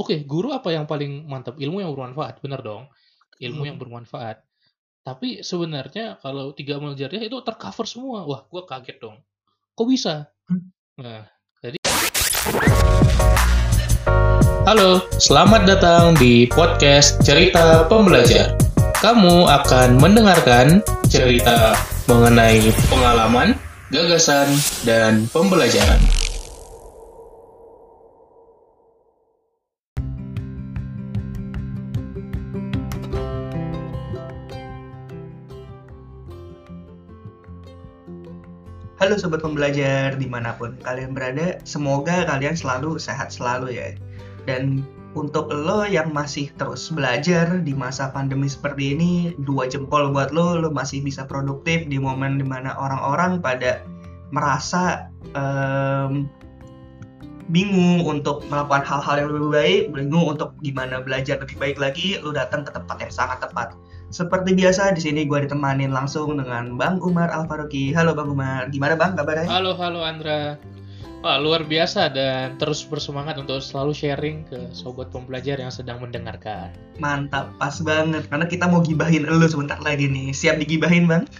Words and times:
oke 0.00 0.24
guru 0.24 0.56
apa 0.56 0.72
yang 0.72 0.88
paling 0.88 1.28
mantap? 1.28 1.60
Ilmu 1.60 1.84
yang 1.84 1.92
bermanfaat 1.92 2.40
bener 2.40 2.64
dong. 2.64 2.88
Ilmu 3.36 3.60
Hmm. 3.60 3.68
yang 3.68 3.76
bermanfaat. 3.76 4.40
Tapi 5.04 5.44
sebenarnya 5.44 6.16
kalau 6.24 6.56
tiga 6.56 6.80
amal 6.80 6.96
jariah 6.96 7.28
itu 7.28 7.36
tercover 7.44 7.84
semua. 7.84 8.24
Wah 8.24 8.48
gua 8.48 8.64
kaget 8.64 8.96
dong. 8.96 9.20
Kok 9.76 9.86
bisa? 9.88 10.32
Hmm. 10.48 10.72
nah 11.00 11.24
jadi 11.64 11.76
halo 14.68 15.00
selamat 15.16 15.64
datang 15.68 16.16
di 16.16 16.48
podcast 16.48 17.20
cerita 17.20 17.84
pembelajar. 17.88 18.56
Kamu 19.00 19.48
akan 19.48 19.96
mendengarkan 19.96 20.84
cerita 21.08 21.72
mengenai 22.04 22.68
pengalaman 22.92 23.56
gagasan 23.88 24.52
dan 24.84 25.24
pembelajaran 25.32 26.19
Halo 39.00 39.16
sobat 39.16 39.40
pembelajar 39.40 40.20
di 40.20 40.28
mana 40.28 40.52
pun 40.60 40.76
kalian 40.84 41.16
berada, 41.16 41.56
semoga 41.64 42.28
kalian 42.28 42.52
selalu 42.52 43.00
sehat 43.00 43.32
selalu 43.32 43.72
ya. 43.72 43.96
Dan 44.44 44.84
untuk 45.16 45.48
lo 45.48 45.88
yang 45.88 46.12
masih 46.12 46.52
terus 46.60 46.92
belajar 46.92 47.64
di 47.64 47.72
masa 47.72 48.12
pandemi 48.12 48.44
seperti 48.44 48.92
ini, 48.92 49.32
dua 49.40 49.72
jempol 49.72 50.12
buat 50.12 50.36
lo, 50.36 50.60
lo 50.60 50.68
masih 50.68 51.00
bisa 51.00 51.24
produktif 51.24 51.88
di 51.88 51.96
momen 51.96 52.36
di 52.36 52.44
mana 52.44 52.76
orang-orang 52.76 53.40
pada 53.40 53.80
merasa 54.36 55.08
em, 55.32 56.28
bingung 57.48 58.04
untuk 58.04 58.44
melakukan 58.52 58.84
hal-hal 58.84 59.16
yang 59.24 59.30
lebih 59.32 59.48
baik, 59.48 59.82
bingung 59.96 60.36
untuk 60.36 60.52
gimana 60.60 61.00
belajar 61.00 61.40
lebih 61.40 61.56
baik 61.56 61.80
lagi, 61.80 62.20
lo 62.20 62.36
datang 62.36 62.68
ke 62.68 62.70
tempat 62.76 63.00
yang 63.00 63.08
sangat 63.08 63.48
tepat. 63.48 63.72
Seperti 64.10 64.58
biasa 64.58 64.90
di 64.98 65.06
sini 65.06 65.22
gue 65.22 65.46
ditemanin 65.46 65.94
langsung 65.94 66.34
dengan 66.34 66.74
Bang 66.74 66.98
Umar 66.98 67.30
Al 67.30 67.46
Faruqi. 67.46 67.94
Halo 67.94 68.10
Bang 68.10 68.34
Umar, 68.34 68.66
gimana 68.74 68.98
Bang 68.98 69.14
kabarnya? 69.14 69.46
Halo, 69.46 69.78
halo 69.78 70.02
Andra. 70.02 70.58
Wah, 71.22 71.38
luar 71.38 71.62
biasa 71.62 72.10
dan 72.10 72.58
terus 72.58 72.82
bersemangat 72.82 73.38
untuk 73.38 73.62
selalu 73.62 73.94
sharing 73.94 74.42
ke 74.50 74.74
sobat 74.74 75.14
pembelajar 75.14 75.62
yang 75.62 75.70
sedang 75.70 76.02
mendengarkan. 76.02 76.74
Mantap, 76.98 77.54
pas 77.62 77.78
banget. 77.86 78.26
Karena 78.26 78.50
kita 78.50 78.66
mau 78.66 78.82
gibahin 78.82 79.30
elu 79.30 79.46
sebentar 79.46 79.78
lagi 79.78 80.10
nih. 80.10 80.34
Siap 80.34 80.58
digibahin 80.58 81.06
Bang? 81.06 81.30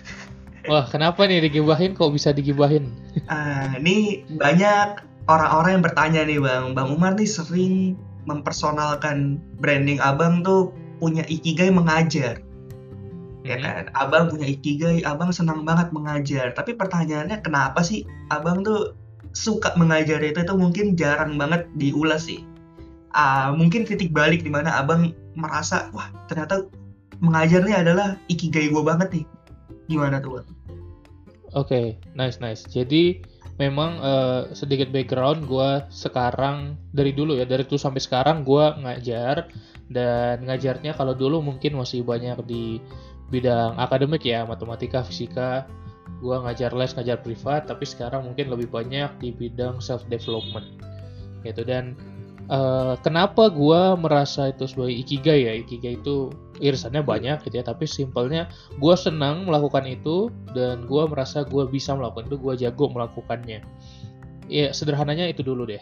Wah, 0.70 0.86
kenapa 0.86 1.26
nih 1.26 1.42
digibahin? 1.42 1.98
Kok 1.98 2.14
bisa 2.14 2.30
digibahin? 2.30 2.94
Ah, 3.26 3.74
ini 3.82 4.22
banyak 4.30 5.02
orang-orang 5.26 5.80
yang 5.80 5.82
bertanya 5.82 6.20
nih 6.22 6.38
Bang. 6.38 6.78
Bang 6.78 6.94
Umar 6.94 7.18
nih 7.18 7.26
sering 7.26 7.98
mempersonalkan 8.30 9.42
branding 9.58 9.98
Abang 9.98 10.46
tuh 10.46 10.70
punya 11.02 11.26
ikigai 11.26 11.74
mengajar. 11.74 12.38
Ya 13.40 13.56
Hmm. 13.56 13.64
kan? 13.64 13.84
Abang 13.96 14.24
punya 14.28 14.44
ikigai, 14.44 15.00
Abang 15.04 15.32
senang 15.32 15.64
banget 15.64 15.88
mengajar. 15.96 16.52
Tapi 16.52 16.76
pertanyaannya 16.76 17.40
kenapa 17.40 17.80
sih 17.80 18.04
Abang 18.28 18.60
tuh 18.60 18.92
suka 19.32 19.72
mengajar 19.78 20.20
itu 20.20 20.42
itu 20.42 20.54
mungkin 20.58 20.98
jarang 20.98 21.38
banget 21.40 21.64
diulas 21.78 22.28
sih. 22.28 22.44
Ah, 23.16 23.50
mungkin 23.56 23.88
titik 23.88 24.12
balik 24.12 24.44
di 24.44 24.50
mana 24.52 24.76
Abang 24.78 25.16
merasa, 25.34 25.90
wah 25.96 26.10
ternyata 26.30 26.68
mengajar 27.20 27.64
nih 27.64 27.80
adalah 27.80 28.16
ikigai 28.28 28.70
gue 28.70 28.82
banget 28.82 29.08
nih. 29.12 29.24
Gimana 29.88 30.20
tuh 30.22 30.40
Bang? 30.40 30.48
Oke, 31.56 31.98
nice 32.14 32.38
nice. 32.38 32.62
Jadi 32.68 33.24
memang 33.60 34.00
eh, 34.00 34.40
sedikit 34.56 34.88
background 34.88 35.44
gue 35.44 35.84
sekarang 35.92 36.80
dari 36.96 37.12
dulu 37.12 37.36
ya 37.36 37.44
dari 37.44 37.68
dulu 37.68 37.76
sampai 37.76 38.00
sekarang 38.00 38.46
gue 38.46 38.64
ngajar 38.80 39.52
dan 39.90 40.46
ngajarnya 40.46 40.94
kalau 40.94 41.12
dulu 41.12 41.42
mungkin 41.42 41.76
masih 41.76 42.06
banyak 42.06 42.40
di 42.46 42.78
bidang 43.30 43.78
akademik 43.78 44.26
ya 44.26 44.44
matematika 44.44 45.06
fisika. 45.06 45.64
Gue 46.20 46.36
ngajar 46.36 46.76
les 46.76 46.92
ngajar 46.92 47.24
privat 47.24 47.64
tapi 47.64 47.88
sekarang 47.88 48.28
mungkin 48.28 48.52
lebih 48.52 48.68
banyak 48.68 49.08
di 49.24 49.32
bidang 49.32 49.80
self 49.80 50.04
development 50.12 50.66
gitu 51.40 51.64
dan 51.64 51.96
eh, 52.52 52.94
kenapa 53.00 53.48
gue 53.48 53.96
merasa 53.96 54.52
itu 54.52 54.68
sebagai 54.68 54.92
ikigai 55.00 55.40
ya? 55.48 55.52
Ikigai 55.64 55.96
itu 55.96 56.28
irisannya 56.60 57.00
banyak 57.00 57.40
gitu 57.48 57.56
ya 57.56 57.64
tapi 57.64 57.88
simpelnya 57.88 58.52
gue 58.76 58.94
senang 59.00 59.48
melakukan 59.48 59.88
itu 59.88 60.28
dan 60.52 60.84
gue 60.84 61.02
merasa 61.08 61.46
gue 61.48 61.64
bisa 61.72 61.96
melakukan 61.96 62.28
itu 62.28 62.36
gue 62.36 62.54
jago 62.68 62.92
melakukannya. 62.92 63.64
Ya 64.50 64.74
sederhananya 64.76 65.30
itu 65.30 65.40
dulu 65.40 65.64
deh 65.64 65.80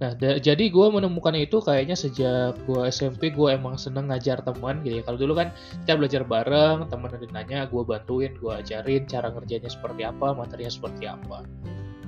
nah 0.00 0.16
jadi 0.16 0.64
gue 0.72 0.86
menemukan 0.88 1.36
itu 1.36 1.60
kayaknya 1.60 1.92
sejak 1.92 2.56
gue 2.64 2.80
SMP 2.88 3.28
gue 3.36 3.52
emang 3.52 3.76
seneng 3.76 4.08
ngajar 4.08 4.40
teman 4.40 4.80
gitu 4.80 5.00
ya 5.00 5.02
kalau 5.04 5.20
dulu 5.20 5.36
kan 5.36 5.52
kita 5.84 5.92
belajar 6.00 6.22
bareng 6.24 6.88
teman 6.88 7.12
ada 7.12 7.28
nanya 7.28 7.68
gue 7.68 7.82
bantuin 7.84 8.32
gue 8.40 8.52
ajarin 8.64 9.04
cara 9.04 9.28
ngerjainnya 9.28 9.68
seperti 9.68 10.08
apa 10.08 10.32
materinya 10.32 10.72
seperti 10.72 11.04
apa 11.04 11.44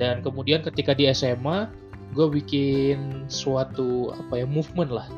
dan 0.00 0.24
kemudian 0.24 0.64
ketika 0.64 0.96
di 0.96 1.04
SMA 1.12 1.68
gue 2.16 2.32
bikin 2.32 3.28
suatu 3.28 4.08
apa 4.16 4.40
ya 4.40 4.46
movement 4.48 4.88
lah 4.88 5.08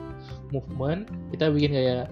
movement 0.51 1.07
kita 1.31 1.55
bikin 1.55 1.79
kayak 1.79 2.11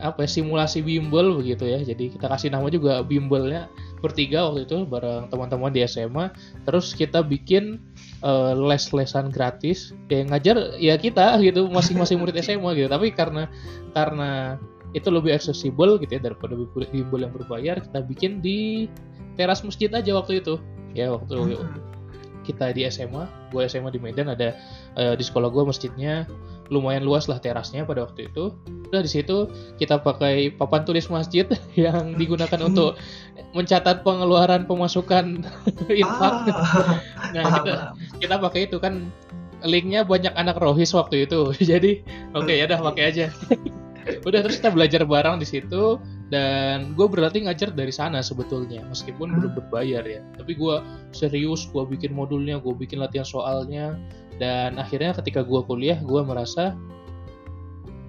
apa 0.00 0.24
ya, 0.24 0.28
simulasi 0.28 0.80
bimbel 0.80 1.36
begitu 1.36 1.68
ya. 1.68 1.80
Jadi 1.84 2.16
kita 2.16 2.26
kasih 2.26 2.48
nama 2.52 2.72
juga 2.72 3.04
bimbelnya 3.04 3.68
bertiga 4.00 4.48
waktu 4.48 4.64
itu 4.64 4.88
bareng 4.88 5.28
teman-teman 5.28 5.70
di 5.70 5.84
SMA. 5.84 6.32
Terus 6.64 6.96
kita 6.96 7.20
bikin 7.20 7.78
eh, 8.24 8.52
les-lesan 8.54 9.32
gratis 9.32 9.92
yang 10.12 10.30
ngajar 10.30 10.76
ya 10.76 10.94
kita 11.00 11.40
gitu 11.42 11.68
masing-masing 11.68 12.20
murid 12.20 12.36
SMA 12.44 12.76
gitu. 12.76 12.88
Tapi 12.88 13.12
karena 13.12 13.48
karena 13.96 14.60
itu 14.90 15.06
lebih 15.06 15.30
accessible 15.30 15.98
gitu 16.02 16.18
ya 16.18 16.20
daripada 16.20 16.58
bimbel 16.90 17.20
yang 17.22 17.34
berbayar, 17.34 17.78
kita 17.78 18.02
bikin 18.06 18.42
di 18.42 18.90
teras 19.38 19.62
masjid 19.62 19.90
aja 19.94 20.10
waktu 20.14 20.42
itu. 20.42 20.58
Ya 20.94 21.14
waktu 21.14 21.54
kita 22.50 22.74
di 22.74 22.82
SMA, 22.90 23.30
gue 23.54 23.62
SMA 23.70 23.94
di 23.94 24.02
Medan 24.02 24.34
ada 24.34 24.58
eh, 24.98 25.14
di 25.14 25.22
sekolah 25.22 25.48
gue 25.54 25.62
masjidnya 25.62 26.26
lumayan 26.70 27.02
luas 27.02 27.26
lah 27.26 27.42
terasnya 27.42 27.82
pada 27.82 28.06
waktu 28.06 28.30
itu. 28.30 28.54
Udah 28.90 29.02
di 29.02 29.10
situ 29.10 29.50
kita 29.78 30.02
pakai 30.02 30.54
papan 30.54 30.86
tulis 30.86 31.10
masjid 31.10 31.46
yang 31.78 32.14
digunakan 32.18 32.58
untuk 32.62 32.98
mencatat 33.52 34.06
pengeluaran 34.06 34.64
pemasukan 34.64 35.46
infak. 36.02 36.34
Ah, 36.50 36.98
Nah, 37.34 37.42
kita 37.62 37.72
kita 38.18 38.34
pakai 38.42 38.66
itu 38.66 38.82
kan 38.82 39.06
linknya 39.62 40.02
banyak 40.02 40.34
anak 40.34 40.58
rohis 40.58 40.94
waktu 40.94 41.26
itu. 41.26 41.54
Jadi 41.60 42.02
oke 42.34 42.50
ya 42.50 42.66
udah 42.66 42.80
pakai 42.90 43.04
aja. 43.14 43.26
udah 44.26 44.40
terus 44.40 44.58
kita 44.58 44.72
belajar 44.72 45.04
bareng 45.04 45.38
di 45.38 45.46
situ 45.46 46.00
dan 46.30 46.94
gue 46.94 47.06
berarti 47.10 47.42
ngajar 47.42 47.74
dari 47.74 47.90
sana 47.90 48.22
sebetulnya 48.22 48.86
meskipun 48.86 49.34
Hmm. 49.34 49.36
belum 49.42 49.52
berbayar 49.58 50.06
ya. 50.06 50.22
Tapi 50.38 50.54
gue 50.54 50.78
serius 51.10 51.66
gue 51.74 51.82
bikin 51.82 52.14
modulnya 52.14 52.62
gue 52.62 52.70
bikin 52.70 53.02
latihan 53.02 53.26
soalnya. 53.26 53.98
Dan 54.38 54.80
akhirnya 54.80 55.12
ketika 55.18 55.44
gue 55.44 55.60
kuliah 55.66 55.98
gue 56.00 56.22
merasa 56.22 56.72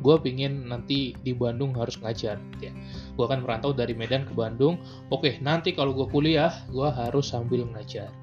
gue 0.02 0.16
pingin 0.22 0.66
nanti 0.70 1.14
di 1.26 1.34
Bandung 1.34 1.74
harus 1.74 1.98
ngajar 1.98 2.38
ya. 2.62 2.72
Gue 3.18 3.26
akan 3.26 3.42
merantau 3.42 3.74
dari 3.74 3.98
Medan 3.98 4.30
ke 4.30 4.38
Bandung. 4.38 4.78
Oke 5.10 5.42
nanti 5.42 5.74
kalau 5.74 5.92
gue 5.98 6.06
kuliah 6.14 6.54
gue 6.70 6.88
harus 6.94 7.34
sambil 7.34 7.66
ngajar. 7.74 8.14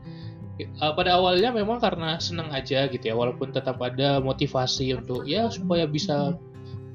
Uh, 0.59 0.91
pada 0.91 1.15
awalnya 1.15 1.55
memang 1.55 1.79
karena 1.79 2.19
senang 2.23 2.51
aja 2.55 2.87
gitu 2.87 3.03
ya. 3.03 3.15
Walaupun 3.19 3.51
tetap 3.51 3.83
ada 3.83 4.23
motivasi 4.23 4.95
untuk 4.95 5.27
ya 5.27 5.51
supaya 5.51 5.91
bisa 5.91 6.39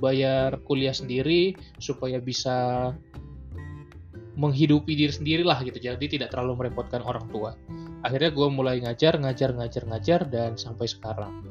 bayar 0.03 0.59
kuliah 0.68 0.91
sendiri 0.91 1.56
supaya 1.80 2.19
bisa 2.19 2.91
menghidupi 4.36 4.97
diri 4.97 5.14
sendiri 5.14 5.44
lah 5.47 5.62
gitu. 5.64 5.80
Jadi 5.80 6.19
tidak 6.19 6.36
terlalu 6.36 6.66
merepotkan 6.66 7.00
orang 7.06 7.24
tua. 7.31 7.56
Akhirnya 8.03 8.36
gue 8.36 8.47
mulai 8.52 8.84
ngajar 8.84 9.16
ngajar 9.16 9.56
ngajar 9.56 9.84
ngajar 9.88 10.19
dan 10.28 10.59
sampai 10.59 10.90
sekarang. 10.90 11.46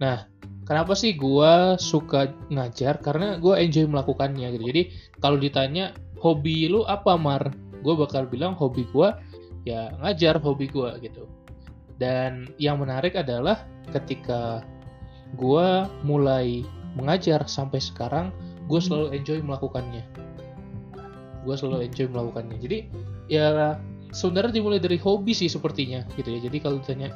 Nah 0.00 0.24
kenapa 0.64 0.96
sih 0.96 1.12
gue 1.18 1.76
suka 1.76 2.32
ngajar? 2.48 3.02
Karena 3.04 3.36
gue 3.36 3.52
enjoy 3.58 3.84
melakukannya 3.84 4.54
gitu. 4.56 4.64
Jadi 4.64 4.82
kalau 5.20 5.36
ditanya 5.36 5.92
hobi 6.22 6.70
lu 6.72 6.86
apa 6.88 7.18
mar? 7.20 7.52
Gue 7.84 7.92
bakal 7.98 8.24
bilang 8.24 8.56
hobi 8.56 8.88
gue 8.88 9.12
ya 9.68 9.92
ngajar 10.00 10.40
hobi 10.40 10.70
gue 10.70 10.90
gitu. 11.04 11.28
Dan 12.00 12.48
yang 12.56 12.80
menarik 12.80 13.14
adalah 13.14 13.66
ketika 13.92 14.64
gue 15.34 15.68
mulai 16.06 16.62
mengajar. 16.94 17.44
Sampai 17.46 17.78
sekarang 17.82 18.30
gue 18.66 18.80
selalu 18.80 19.14
enjoy 19.14 19.38
melakukannya. 19.44 20.02
Gue 21.44 21.54
selalu 21.54 21.90
enjoy 21.90 22.08
melakukannya. 22.08 22.56
Jadi 22.58 22.78
ya 23.28 23.76
sebenarnya 24.14 24.56
dimulai 24.56 24.80
dari 24.80 24.96
hobi 24.96 25.34
sih 25.36 25.50
sepertinya 25.50 26.06
gitu 26.16 26.30
ya. 26.30 26.40
Jadi 26.40 26.56
kalau 26.62 26.80
ditanya 26.80 27.12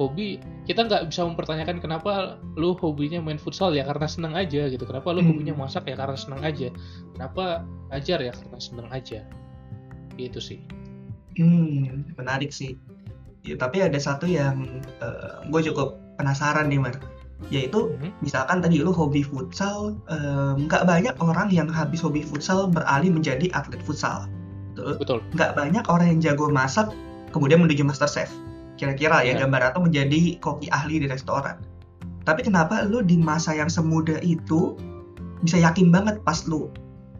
hobi 0.00 0.40
kita 0.64 0.88
nggak 0.88 1.12
bisa 1.12 1.26
mempertanyakan 1.28 1.76
kenapa 1.82 2.40
lu 2.56 2.72
hobinya 2.80 3.20
main 3.20 3.36
futsal 3.36 3.76
ya 3.76 3.84
karena 3.84 4.06
senang 4.08 4.34
aja 4.38 4.68
gitu. 4.70 4.84
Kenapa 4.86 5.12
lu 5.12 5.20
Hmm. 5.20 5.34
hobinya 5.34 5.54
masak 5.58 5.90
ya 5.90 5.96
karena 5.98 6.16
senang 6.16 6.42
aja. 6.44 6.68
Kenapa 7.16 7.66
ngajar 7.90 8.18
ya 8.22 8.32
karena 8.32 8.58
senang 8.60 8.88
aja. 8.88 9.20
Gitu 10.16 10.40
sih. 10.40 10.60
Hmm, 11.40 12.04
menarik 12.20 12.52
sih. 12.52 12.76
Ya, 13.42 13.58
tapi 13.58 13.82
ada 13.82 13.98
satu 13.98 14.28
yang 14.28 14.84
gue 15.50 15.60
cukup 15.66 15.98
penasaran 16.14 16.70
nih, 16.70 16.78
Mar. 16.78 16.94
Yaitu 17.50 17.90
Mhm. 17.98 18.10
misalkan 18.22 18.62
tadi 18.62 18.78
lu 18.78 18.92
hobi 18.94 19.24
futsal 19.24 19.96
nggak 20.56 20.84
banyak 20.86 21.14
orang 21.18 21.48
yang 21.50 21.66
habis 21.66 21.98
hobi 22.00 22.22
futsal 22.22 22.68
beralih 22.68 23.10
menjadi 23.10 23.50
atlet 23.56 23.80
futsal 23.82 24.28
Betul. 24.72 24.96
Betul. 25.00 25.18
nggak 25.36 25.50
banyak 25.52 25.84
orang 25.88 26.06
yang 26.16 26.20
jago 26.22 26.46
masak 26.48 26.88
kemudian 27.34 27.60
menuju 27.60 27.82
master 27.84 28.08
chef 28.08 28.30
kira-kira 28.80 29.20
ya 29.20 29.36
Ya. 29.36 29.44
gambar 29.44 29.72
atau 29.74 29.84
menjadi 29.84 30.40
koki 30.40 30.72
ahli 30.72 31.02
di 31.02 31.06
restoran 31.10 31.60
tapi 32.24 32.46
kenapa 32.46 32.86
lu 32.86 33.02
di 33.02 33.18
masa 33.18 33.52
yang 33.52 33.68
semuda 33.68 34.22
itu 34.22 34.78
bisa 35.42 35.58
yakin 35.58 35.90
banget 35.90 36.22
pas 36.22 36.46
lu 36.46 36.70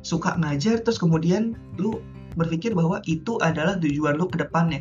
suka 0.00 0.34
ngajar 0.38 0.80
terus 0.82 0.96
kemudian 0.98 1.54
lu 1.76 1.98
berpikir 2.38 2.72
bahwa 2.72 3.02
itu 3.04 3.36
adalah 3.44 3.76
tujuan 3.76 4.16
lu 4.16 4.24
ke 4.30 4.40
depannya 4.40 4.80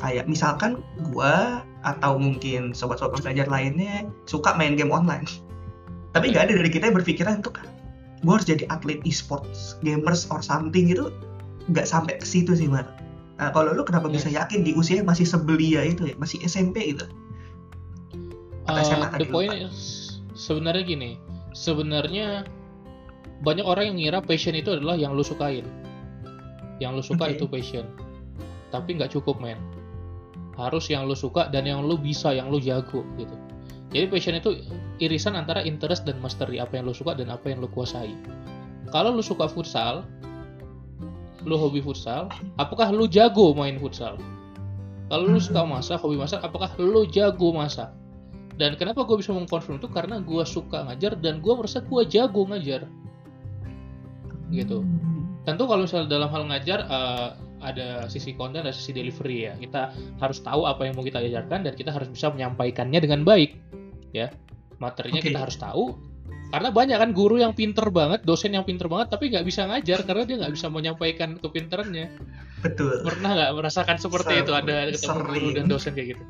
kayak 0.00 0.24
misalkan 0.24 0.80
gua 1.12 1.60
atau 1.82 2.20
mungkin 2.20 2.76
sobat-sobat 2.76 3.24
belajar 3.24 3.48
lainnya 3.48 4.08
suka 4.28 4.52
main 4.56 4.76
game 4.76 4.92
online. 4.92 5.24
Tapi 6.12 6.34
nggak 6.34 6.50
ada 6.50 6.54
dari 6.60 6.70
kita 6.70 6.90
yang 6.90 6.96
berpikiran 6.98 7.40
untuk 7.40 7.62
gua 8.20 8.36
harus 8.36 8.48
jadi 8.48 8.68
atlet 8.68 9.00
e-sports 9.08 9.80
gamers 9.80 10.28
or 10.28 10.44
something 10.44 10.90
gitu. 10.90 11.14
Nggak 11.72 11.86
sampai 11.88 12.20
ke 12.20 12.26
situ 12.26 12.52
sih 12.52 12.68
Mar. 12.68 12.84
Nah, 13.40 13.48
kalau 13.56 13.72
lu 13.72 13.80
kenapa 13.88 14.12
bisa 14.12 14.28
yakin 14.28 14.60
di 14.60 14.76
usia 14.76 15.00
masih 15.00 15.24
sebelia 15.24 15.80
itu 15.80 16.12
ya? 16.12 16.14
Masih 16.20 16.36
SMP 16.44 16.92
gitu? 16.92 17.08
Atau 18.68 18.76
Uh, 18.76 18.84
SMA 18.84 19.06
the 19.16 19.24
tadi 19.24 19.26
point 19.32 19.56
is 19.56 19.78
sebenarnya 20.36 20.84
gini, 20.84 21.10
sebenarnya 21.56 22.44
banyak 23.40 23.64
orang 23.64 23.92
yang 23.92 23.96
ngira 23.96 24.18
passion 24.20 24.52
itu 24.52 24.76
adalah 24.76 24.94
yang 24.94 25.16
lu 25.16 25.24
sukain, 25.24 25.64
yang 26.78 26.92
lu 26.92 27.00
suka 27.00 27.32
Oke. 27.32 27.40
itu 27.40 27.44
passion, 27.48 27.88
tapi 28.68 29.00
nggak 29.00 29.16
cukup 29.16 29.40
men, 29.40 29.56
harus 30.60 30.92
yang 30.92 31.08
lu 31.08 31.16
suka 31.16 31.48
dan 31.48 31.64
yang 31.64 31.80
lu 31.80 31.96
bisa, 31.96 32.36
yang 32.36 32.52
lu 32.52 32.60
jago 32.60 33.00
gitu. 33.16 33.32
Jadi 33.90 34.06
passion 34.06 34.36
itu 34.38 34.50
irisan 35.02 35.34
antara 35.34 35.66
interest 35.66 36.06
dan 36.06 36.20
mastery 36.22 36.62
apa 36.62 36.78
yang 36.78 36.86
lu 36.86 36.94
suka 36.94 37.16
dan 37.16 37.32
apa 37.32 37.50
yang 37.50 37.58
lu 37.58 37.66
kuasai. 37.66 38.14
Kalau 38.94 39.10
lu 39.10 39.22
suka 39.24 39.50
futsal, 39.50 40.06
lu 41.42 41.58
hobi 41.58 41.82
futsal, 41.82 42.30
apakah 42.60 42.92
lu 42.94 43.10
jago 43.10 43.50
main 43.56 43.80
futsal? 43.82 44.20
Kalau 45.10 45.26
lu 45.26 45.42
suka 45.42 45.66
masak, 45.66 45.98
hobi 45.98 46.14
masak, 46.14 46.38
apakah 46.46 46.70
lu 46.78 47.02
jago 47.10 47.50
masak? 47.50 47.90
Dan 48.54 48.76
kenapa 48.76 49.02
gue 49.08 49.18
bisa 49.18 49.34
mengkonfirm 49.34 49.82
itu? 49.82 49.88
Karena 49.90 50.22
gue 50.22 50.44
suka 50.46 50.86
ngajar 50.86 51.18
dan 51.18 51.42
gue 51.42 51.52
merasa 51.56 51.82
gue 51.82 52.02
jago 52.06 52.46
ngajar. 52.46 52.86
Gitu. 54.52 54.84
Hmm. 54.84 55.24
Tentu 55.48 55.64
kalau 55.64 55.88
misalnya 55.88 56.06
dalam 56.12 56.28
hal 56.28 56.44
ngajar 56.46 56.78
eh, 56.84 57.28
ada 57.60 58.08
sisi 58.08 58.34
konten 58.34 58.64
dan 58.64 58.74
sisi 58.74 58.90
delivery 58.92 59.48
ya. 59.48 59.54
Kita 59.56 59.92
harus 60.20 60.40
tahu 60.40 60.66
apa 60.66 60.88
yang 60.88 60.98
mau 60.98 61.04
kita 61.04 61.20
ajarkan 61.20 61.68
dan 61.68 61.72
kita 61.76 61.94
harus 61.94 62.08
bisa 62.10 62.32
menyampaikannya 62.32 63.00
dengan 63.00 63.22
baik. 63.22 63.56
Ya, 64.10 64.34
materinya 64.82 65.22
Oke. 65.22 65.28
kita 65.30 65.40
harus 65.44 65.56
tahu. 65.60 65.96
Karena 66.50 66.74
banyak 66.74 66.98
kan 66.98 67.10
guru 67.14 67.38
yang 67.38 67.54
pinter 67.54 67.94
banget, 67.94 68.26
dosen 68.26 68.50
yang 68.50 68.66
pinter 68.66 68.90
banget, 68.90 69.14
tapi 69.14 69.30
nggak 69.30 69.46
bisa 69.46 69.70
ngajar 69.70 70.02
karena 70.02 70.26
dia 70.26 70.36
nggak 70.42 70.52
bisa 70.58 70.66
menyampaikan 70.66 71.38
kepinterannya. 71.38 72.10
betul 72.58 73.06
Pernah 73.06 73.30
nggak 73.38 73.52
merasakan 73.54 73.96
seperti 74.02 74.42
itu? 74.42 74.50
Ada 74.50 74.90
ketemu 74.90 75.14
Sering. 75.14 75.30
guru 75.30 75.48
dan 75.54 75.64
dosen 75.70 75.92
kayak 75.94 76.18
gitu. 76.18 76.24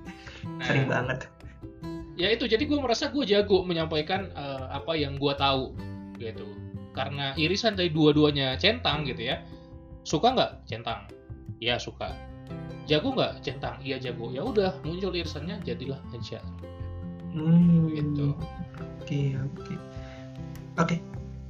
Nah, 0.61 0.67
sering 0.69 0.87
banget 0.93 1.25
ya 2.21 2.29
itu 2.29 2.45
jadi 2.45 2.61
gue 2.61 2.77
merasa 2.77 3.09
gue 3.09 3.25
jago 3.25 3.65
menyampaikan 3.65 4.29
eh, 4.37 4.65
apa 4.69 4.93
yang 4.93 5.17
gue 5.17 5.33
tahu 5.41 5.73
gitu 6.21 6.45
karena 6.93 7.33
irisan 7.41 7.73
dari 7.73 7.89
dua-duanya 7.89 8.61
centang 8.61 9.09
gitu 9.09 9.25
ya 9.33 9.41
suka 10.05 10.37
nggak 10.37 10.53
centang 10.69 11.09
ya 11.61 11.77
suka 11.77 12.13
jago 12.89 13.15
nggak 13.15 13.45
centang 13.45 13.79
iya 13.85 14.01
jago 14.01 14.33
ya 14.33 14.43
udah 14.43 14.75
muncul 14.83 15.15
irisannya 15.15 15.61
jadilah 15.63 16.01
ngajar 16.11 16.43
Hmm, 17.31 17.95
Gitu. 17.95 18.35
Oke, 18.99 19.39
oke. 19.39 19.75
Oke. 20.83 20.99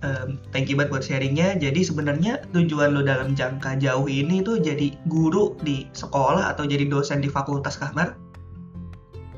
Em, 0.04 0.36
thank 0.52 0.68
you 0.68 0.76
banget 0.76 0.92
buat 0.92 1.04
sharingnya. 1.08 1.56
Jadi 1.56 1.80
sebenarnya 1.88 2.44
tujuan 2.52 2.92
lo 2.92 3.00
dalam 3.00 3.32
jangka 3.32 3.80
jauh 3.80 4.04
ini 4.04 4.44
tuh 4.44 4.60
jadi 4.60 4.92
guru 5.08 5.56
di 5.64 5.88
sekolah 5.96 6.52
atau 6.52 6.68
jadi 6.68 6.84
dosen 6.84 7.24
di 7.24 7.32
fakultas 7.32 7.80
kamar? 7.80 8.12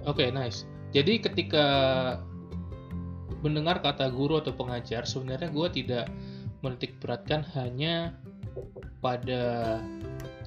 oke 0.07 0.23
nice 0.35 0.67
jadi 0.91 1.23
ketika 1.23 1.67
mendengar 3.43 3.83
kata 3.83 4.11
guru 4.11 4.39
atau 4.39 4.55
pengajar 4.55 5.03
sebenarnya 5.03 5.51
gue 5.51 5.69
tidak 5.83 6.07
menitik 6.63 6.95
beratkan 7.03 7.43
hanya 7.59 8.15
pada 9.03 9.79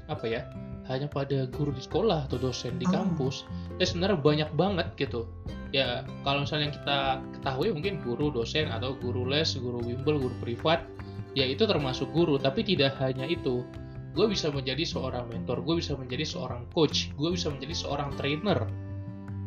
apa 0.07 0.25
ya 0.25 0.41
hanya 0.85 1.09
pada 1.09 1.49
guru 1.49 1.73
di 1.73 1.81
sekolah 1.81 2.29
atau 2.29 2.37
dosen 2.37 2.77
di 2.77 2.85
Oh. 2.85 2.93
kampus 2.93 3.45
ya 3.81 3.85
sebenarnya 3.89 4.21
banyak 4.21 4.49
banget 4.53 4.87
gitu. 5.01 5.25
Ya 5.73 6.05
kalau 6.21 6.45
misalnya 6.45 6.71
yang 6.71 6.75
kita 6.77 6.99
ketahui 7.39 7.73
mungkin 7.73 7.99
guru 8.05 8.29
dosen 8.29 8.69
atau 8.69 8.93
guru 8.95 9.25
les 9.25 9.57
guru 9.57 9.81
bimbel 9.81 10.21
guru 10.21 10.35
privat 10.39 10.85
ya 11.33 11.43
itu 11.43 11.65
termasuk 11.65 12.13
guru 12.13 12.37
tapi 12.37 12.61
tidak 12.61 12.95
hanya 13.01 13.25
itu. 13.25 13.65
Gue 14.15 14.31
bisa 14.31 14.47
menjadi 14.47 14.87
seorang 14.87 15.27
mentor 15.27 15.59
gue 15.65 15.81
bisa 15.81 15.97
menjadi 15.97 16.23
seorang 16.23 16.69
coach 16.71 17.11
gue 17.17 17.33
bisa 17.33 17.49
menjadi 17.49 17.75
seorang 17.75 18.13
trainer. 18.15 18.69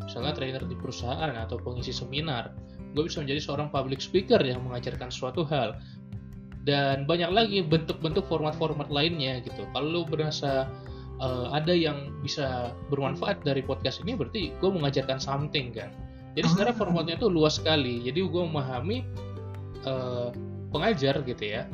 Misalnya 0.05 0.33
trainer 0.35 0.65
di 0.67 0.77
perusahaan 0.77 1.33
atau 1.39 1.57
pengisi 1.63 1.95
seminar 1.95 2.51
gue 2.97 3.05
bisa 3.05 3.21
menjadi 3.21 3.41
seorang 3.41 3.69
public 3.69 4.01
speaker 4.01 4.41
yang 4.41 4.65
mengajarkan 4.65 5.13
suatu 5.13 5.45
hal 5.45 5.77
dan 6.63 7.07
banyak 7.07 7.31
lagi 7.31 7.59
bentuk-bentuk 7.63 8.27
format-format 8.27 8.89
lainnya 8.89 9.39
gitu. 9.41 9.63
Kalau 9.71 9.87
lu 9.87 10.03
berasa 10.05 10.67
eh, 11.19 11.47
ada 11.51 11.75
yang 11.75 12.15
bisa 12.23 12.71
bermanfaat 12.89 13.43
dari 13.43 13.59
podcast 13.61 13.99
ini 14.03 14.15
berarti 14.15 14.55
gue 14.57 14.71
mengajarkan 14.71 15.19
something 15.19 15.75
kan? 15.75 15.91
Jadi 16.39 16.47
sebenarnya 16.47 16.75
Ah. 16.75 16.81
formatnya 16.81 17.15
itu 17.19 17.27
luas 17.27 17.59
sekali. 17.59 17.99
Jadi 18.03 18.23
gue 18.23 18.43
memahami 18.43 19.03
eh, 19.83 20.29
pengajar 20.71 21.23
gitu 21.25 21.43
ya 21.43 21.67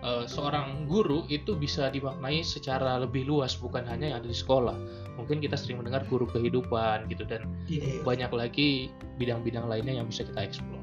eh, 0.00 0.24
seorang 0.24 0.88
guru 0.88 1.28
itu 1.28 1.52
bisa 1.52 1.92
dimaknai 1.92 2.40
secara 2.40 2.96
lebih 2.96 3.28
luas 3.28 3.52
bukan 3.56 3.84
hanya 3.84 4.14
yang 4.14 4.18
ada 4.24 4.28
di 4.28 4.36
sekolah. 4.36 4.76
Mungkin 5.20 5.44
kita 5.44 5.52
sering 5.60 5.76
mendengar 5.84 6.08
guru 6.08 6.24
kehidupan 6.24 7.04
gitu 7.12 7.28
dan 7.28 7.44
Iya. 7.68 8.00
banyak 8.00 8.32
lagi 8.32 8.88
bidang-bidang 9.20 9.68
lainnya 9.68 10.00
yang 10.00 10.08
bisa 10.08 10.24
kita 10.24 10.40
eksplor 10.40 10.80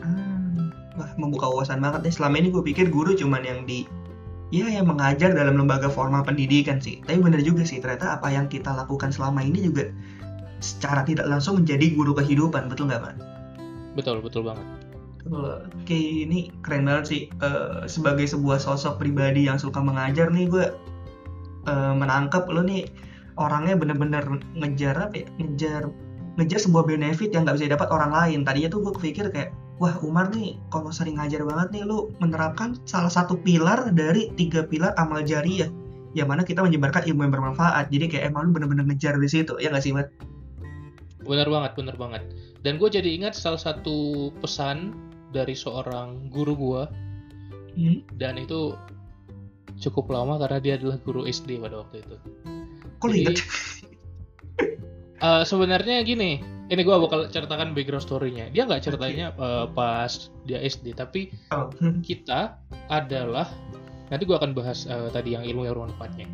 Ah, 0.00 0.35
membuka 1.16 1.48
wawasan 1.50 1.82
banget 1.82 2.06
deh. 2.06 2.14
Selama 2.14 2.40
ini 2.40 2.48
gue 2.52 2.62
pikir 2.62 2.88
guru 2.88 3.12
cuman 3.16 3.42
yang 3.44 3.64
di 3.64 3.84
ya 4.54 4.70
yang 4.70 4.86
mengajar 4.86 5.34
dalam 5.34 5.58
lembaga 5.58 5.90
formal 5.90 6.22
pendidikan 6.22 6.78
sih. 6.78 7.02
Tapi 7.02 7.18
bener 7.18 7.42
juga 7.42 7.66
sih 7.66 7.82
ternyata 7.82 8.20
apa 8.20 8.30
yang 8.30 8.46
kita 8.46 8.70
lakukan 8.72 9.10
selama 9.10 9.42
ini 9.42 9.66
juga 9.66 9.90
secara 10.62 11.04
tidak 11.04 11.28
langsung 11.28 11.60
menjadi 11.60 11.92
guru 11.92 12.16
kehidupan, 12.16 12.72
betul 12.72 12.88
nggak, 12.88 13.02
Pak? 13.02 13.36
betul 13.96 14.20
betul 14.20 14.44
banget 14.44 14.62
Oke, 15.26 16.22
ini 16.22 16.54
keren 16.62 16.86
banget 16.86 17.04
sih. 17.10 17.22
Eh, 17.42 17.90
sebagai 17.90 18.30
sebuah 18.30 18.62
sosok 18.62 19.02
pribadi 19.02 19.50
yang 19.50 19.58
suka 19.58 19.82
mengajar 19.82 20.30
nih, 20.30 20.46
gue 20.46 20.70
eh, 21.66 21.94
menangkap 21.98 22.46
lo 22.46 22.62
nih 22.62 22.86
orangnya 23.34 23.74
bener-bener 23.74 24.22
ngejar 24.54 24.94
apa 24.94 25.18
ya? 25.18 25.26
Ngejar 25.42 25.90
ngejar 26.38 26.60
sebuah 26.62 26.86
benefit 26.86 27.34
yang 27.34 27.42
nggak 27.42 27.58
bisa 27.58 27.74
dapat 27.74 27.90
orang 27.90 28.14
lain. 28.14 28.46
Tadinya 28.46 28.70
tuh 28.70 28.86
gue 28.86 28.92
kepikir 29.02 29.34
kayak, 29.34 29.50
wah 29.76 29.96
Umar 30.00 30.32
nih 30.32 30.56
kalau 30.72 30.88
sering 30.92 31.20
ngajar 31.20 31.44
banget 31.44 31.68
nih, 31.76 31.82
lo 31.84 32.12
menerapkan 32.22 32.76
salah 32.88 33.12
satu 33.12 33.36
pilar 33.40 33.92
dari 33.92 34.32
tiga 34.34 34.64
pilar 34.64 34.96
amal 34.96 35.20
jariah. 35.24 35.68
Yang 36.16 36.28
mana 36.32 36.42
kita 36.48 36.64
menyebarkan 36.64 37.04
ilmu 37.04 37.28
yang 37.28 37.34
bermanfaat. 37.36 37.92
Jadi 37.92 38.08
kayak 38.08 38.32
emang 38.32 38.48
lu 38.48 38.56
bener-bener 38.56 38.88
ngejar 38.88 39.20
di 39.20 39.28
situ, 39.28 39.52
ya 39.60 39.68
nggak 39.68 39.84
sih, 39.84 39.92
Mat? 39.92 40.08
benar 41.26 41.50
banget 41.50 41.72
benar 41.74 41.96
banget 41.98 42.22
dan 42.62 42.78
gue 42.78 42.86
jadi 42.88 43.18
ingat 43.18 43.34
salah 43.34 43.58
satu 43.58 44.30
pesan 44.38 44.94
dari 45.34 45.52
seorang 45.52 46.30
guru 46.30 46.54
gue 46.56 46.82
Hmm? 47.76 48.00
dan 48.16 48.40
itu 48.40 48.72
cukup 49.76 50.08
lama 50.08 50.40
karena 50.40 50.64
dia 50.64 50.74
adalah 50.80 50.96
guru 51.04 51.28
SD 51.28 51.60
pada 51.60 51.84
waktu 51.84 52.00
itu 52.00 52.16
Kok 53.04 53.06
lu 53.12 53.16
Jadi? 53.20 53.36
Eh, 55.16 55.44
sebenarnya 55.44 56.00
gini 56.00 56.40
ini 56.66 56.82
gue 56.82 56.96
bakal 56.98 57.30
ceritakan 57.30 57.72
background 57.72 58.02
story-nya. 58.02 58.50
Dia 58.50 58.66
nggak 58.66 58.82
ceritainnya 58.82 59.34
eh, 59.36 59.66
pas 59.70 60.30
dia 60.46 60.58
SD 60.62 60.98
tapi 60.98 61.30
Oh, 61.54 61.70
kita 62.08 62.58
adalah 62.90 63.46
nanti 64.10 64.22
gue 64.26 64.36
akan 64.36 64.54
bahas 64.54 64.86
eh, 64.86 65.10
tadi 65.14 65.38
yang 65.38 65.46
ilmu 65.46 65.66
yang 65.66 65.78
bermanfaatnya. 65.78 66.26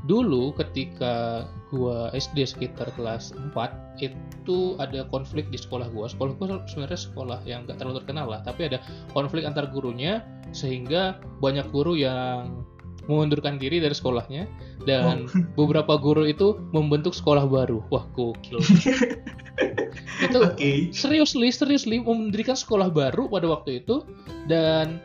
Dulu 0.00 0.56
ketika 0.56 1.44
gua 1.68 2.08
SD 2.16 2.48
sekitar 2.48 2.88
kelas 2.96 3.36
4 3.36 4.00
itu 4.00 4.74
ada 4.80 5.04
konflik 5.12 5.52
di 5.52 5.60
sekolah 5.60 5.92
gua. 5.92 6.08
Sekolah 6.08 6.32
gua 6.40 6.64
sebenarnya 6.64 6.96
sekolah 6.96 7.38
yang 7.44 7.68
gak 7.68 7.84
terlalu 7.84 8.00
terkenal 8.00 8.26
lah 8.32 8.40
tapi 8.40 8.72
ada 8.72 8.80
konflik 9.12 9.44
antar 9.44 9.68
gurunya 9.68 10.24
sehingga 10.56 11.20
banyak 11.44 11.68
guru 11.68 12.00
yang 12.00 12.64
mengundurkan 13.06 13.60
diri 13.60 13.76
dari 13.76 13.92
sekolahnya 13.92 14.48
dan 14.88 15.28
beberapa 15.58 15.96
guru 16.00 16.28
itu 16.28 16.58
membentuk 16.72 17.12
sekolah 17.12 17.46
baru. 17.48 17.84
Wah 17.92 18.04
gokil. 18.16 18.60
Itu 20.24 20.40
Oke. 20.40 20.88
seriously 20.92 21.52
seriously 21.52 22.00
mendirikan 22.00 22.56
sekolah 22.56 22.88
baru 22.88 23.28
pada 23.28 23.46
waktu 23.48 23.84
itu. 23.84 24.04
Dan 24.48 25.00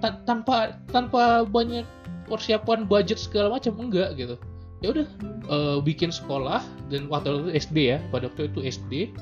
ta- 0.00 0.20
tanpa 0.24 0.80
tanpa 0.88 1.44
banyak 1.44 1.84
persiapan 2.28 2.88
budget 2.88 3.20
segala 3.20 3.60
macam 3.60 3.76
enggak 3.76 4.16
gitu. 4.16 4.36
Ya 4.80 4.92
udah 4.92 5.06
eh, 5.48 5.78
bikin 5.84 6.08
sekolah. 6.08 6.64
Dan 6.88 7.08
waktu 7.12 7.32
itu 7.32 7.50
SD 7.56 7.76
ya 7.96 7.98
pada 8.08 8.28
waktu 8.32 8.48
itu 8.52 8.60
SD 8.64 9.12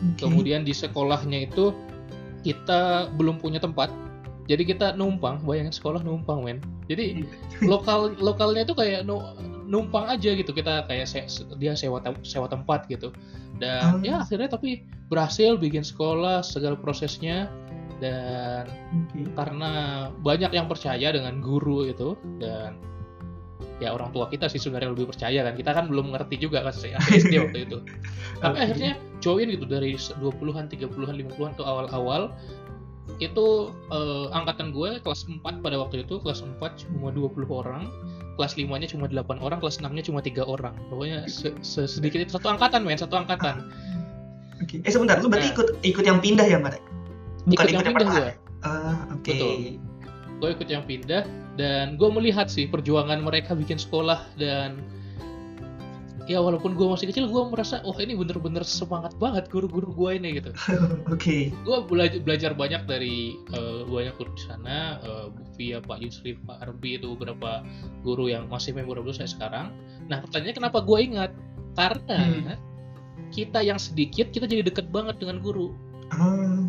Oke. 0.00 0.24
Kemudian 0.24 0.64
di 0.64 0.72
sekolahnya 0.72 1.44
itu 1.44 1.76
kita 2.40 3.12
belum 3.20 3.36
punya 3.36 3.60
tempat. 3.60 3.92
Jadi 4.50 4.62
kita 4.66 4.98
numpang, 4.98 5.46
bayangin 5.46 5.70
sekolah 5.70 6.02
numpang, 6.02 6.42
men. 6.42 6.58
Jadi 6.90 7.22
lokal 7.70 8.18
lokalnya 8.18 8.66
itu 8.66 8.74
kayak 8.74 9.06
nu- 9.06 9.22
numpang 9.70 10.10
aja 10.10 10.34
gitu. 10.34 10.50
Kita 10.50 10.90
kayak 10.90 11.06
se- 11.06 11.46
dia 11.62 11.78
sewa 11.78 12.02
tem- 12.02 12.18
sewa 12.26 12.50
tempat 12.50 12.90
gitu. 12.90 13.14
Dan 13.62 14.02
Oh. 14.02 14.02
ya 14.02 14.26
akhirnya 14.26 14.50
tapi 14.50 14.82
berhasil 15.06 15.54
bikin 15.54 15.86
sekolah 15.86 16.42
segala 16.42 16.74
prosesnya 16.74 17.46
dan 18.00 18.64
Oke. 19.12 19.28
karena 19.36 19.70
banyak 20.24 20.50
yang 20.50 20.66
percaya 20.66 21.12
dengan 21.12 21.44
guru 21.44 21.84
itu 21.84 22.16
dan 22.40 22.80
ya 23.76 23.92
orang 23.92 24.08
tua 24.16 24.28
kita 24.32 24.48
sih 24.48 24.56
sebenarnya 24.56 24.92
lebih 24.96 25.12
percaya 25.12 25.44
kan 25.44 25.52
kita 25.52 25.72
kan 25.76 25.84
belum 25.92 26.16
ngerti 26.16 26.40
juga 26.40 26.64
kan 26.64 26.72
SD 26.72 26.96
waktu 27.44 27.68
itu 27.68 27.78
tapi 28.40 28.56
Oke. 28.56 28.64
akhirnya 28.64 28.92
join 29.20 29.52
gitu 29.52 29.68
dari 29.68 29.96
20-an 30.00 30.72
30-an 30.72 31.16
50-an 31.28 31.52
tuh 31.60 31.66
awal-awal 31.68 32.32
itu 33.20 33.46
eh, 33.92 34.26
angkatan 34.32 34.72
gue 34.72 34.98
kelas 34.98 35.28
4 35.28 35.40
pada 35.60 35.76
waktu 35.76 36.02
itu 36.02 36.16
kelas 36.18 36.40
4 36.40 36.56
cuma 36.80 37.12
20 37.12 37.36
orang 37.46 37.84
kelas 38.34 38.56
5 38.56 38.64
nya 38.72 38.88
cuma 38.88 39.04
8 39.06 39.20
orang 39.38 39.60
kelas 39.60 39.78
6 39.78 39.92
nya 39.92 40.00
cuma 40.00 40.18
tiga 40.18 40.42
orang 40.42 40.72
pokoknya 40.88 41.28
se- 41.28 41.52
se- 41.60 41.84
sedikit 41.86 42.24
itu 42.24 42.32
satu 42.32 42.48
angkatan 42.48 42.80
men 42.82 42.96
satu 42.96 43.14
angkatan 43.14 43.68
Oke. 44.60 44.76
Eh 44.84 44.92
sebentar, 44.92 45.16
lu 45.16 45.32
berarti 45.32 45.48
Nah. 45.48 45.54
ikut 45.56 45.68
ikut 45.80 46.04
yang 46.04 46.20
pindah 46.20 46.44
ya, 46.44 46.60
Marek? 46.60 46.84
Bukan 47.48 47.64
ikut 47.64 47.64
yang 47.72 47.80
pindah 47.80 47.96
pertama. 47.96 48.20
gue 48.20 48.30
Ah, 48.60 49.08
oke. 49.08 49.24
Betul. 49.24 49.56
gue 50.36 50.48
ikut 50.52 50.68
yang 50.68 50.84
pindah 50.84 51.22
dan 51.56 51.96
gue 51.96 52.08
melihat 52.12 52.44
sih 52.44 52.64
perjuangan 52.64 53.20
mereka 53.20 53.56
bikin 53.56 53.76
sekolah 53.76 54.20
dan 54.36 54.84
ya 56.30 56.38
walaupun 56.38 56.78
gue 56.78 56.86
masih 56.86 57.10
kecil 57.10 57.26
gue 57.26 57.42
merasa 57.50 57.82
wah 57.82 57.98
ini 57.98 58.14
bener-bener 58.14 58.62
semangat 58.62 59.18
banget 59.18 59.50
guru-guru 59.50 59.90
gue 59.90 60.10
ini 60.14 60.38
gitu 60.38 60.54
Oke. 61.14 61.50
gue 61.50 61.76
belajar 61.90 62.22
belajar 62.22 62.50
banyak 62.54 62.86
dari 62.86 63.34
eh, 63.50 63.82
banyak 63.82 64.14
guru 64.14 64.30
di 64.38 64.42
sana 64.46 65.02
eh, 65.02 65.26
via 65.58 65.82
Pak 65.82 65.98
Yusri 65.98 66.38
Pak 66.38 66.62
Arbi 66.62 67.02
itu 67.02 67.18
beberapa 67.18 67.66
guru 68.06 68.30
yang 68.30 68.46
masih 68.46 68.70
memorable 68.70 69.10
saya 69.10 69.26
sekarang 69.26 69.74
nah 70.06 70.22
pertanyaannya 70.22 70.54
kenapa 70.56 70.78
gue 70.80 70.98
ingat 71.02 71.30
karena 71.74 72.18
Hmm. 72.20 72.54
kita 73.30 73.62
yang 73.62 73.78
sedikit 73.78 74.30
kita 74.30 74.46
jadi 74.46 74.62
deket 74.62 74.90
banget 74.90 75.18
dengan 75.18 75.38
guru 75.38 75.74
Ah, 76.10 76.62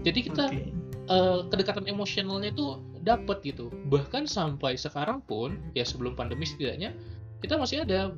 jadi 0.00 0.18
kita 0.24 0.44
oke. 0.48 0.60
eh, 1.08 1.40
kedekatan 1.48 1.84
emosionalnya 1.84 2.52
itu 2.52 2.80
dapat 3.00 3.38
gitu 3.44 3.68
bahkan 3.86 4.24
sampai 4.26 4.74
sekarang 4.74 5.22
pun 5.22 5.56
ya 5.72 5.84
sebelum 5.84 6.12
pandemi 6.12 6.42
setidaknya 6.42 6.92
kita 7.46 7.54
masih 7.56 7.86
ada 7.86 8.10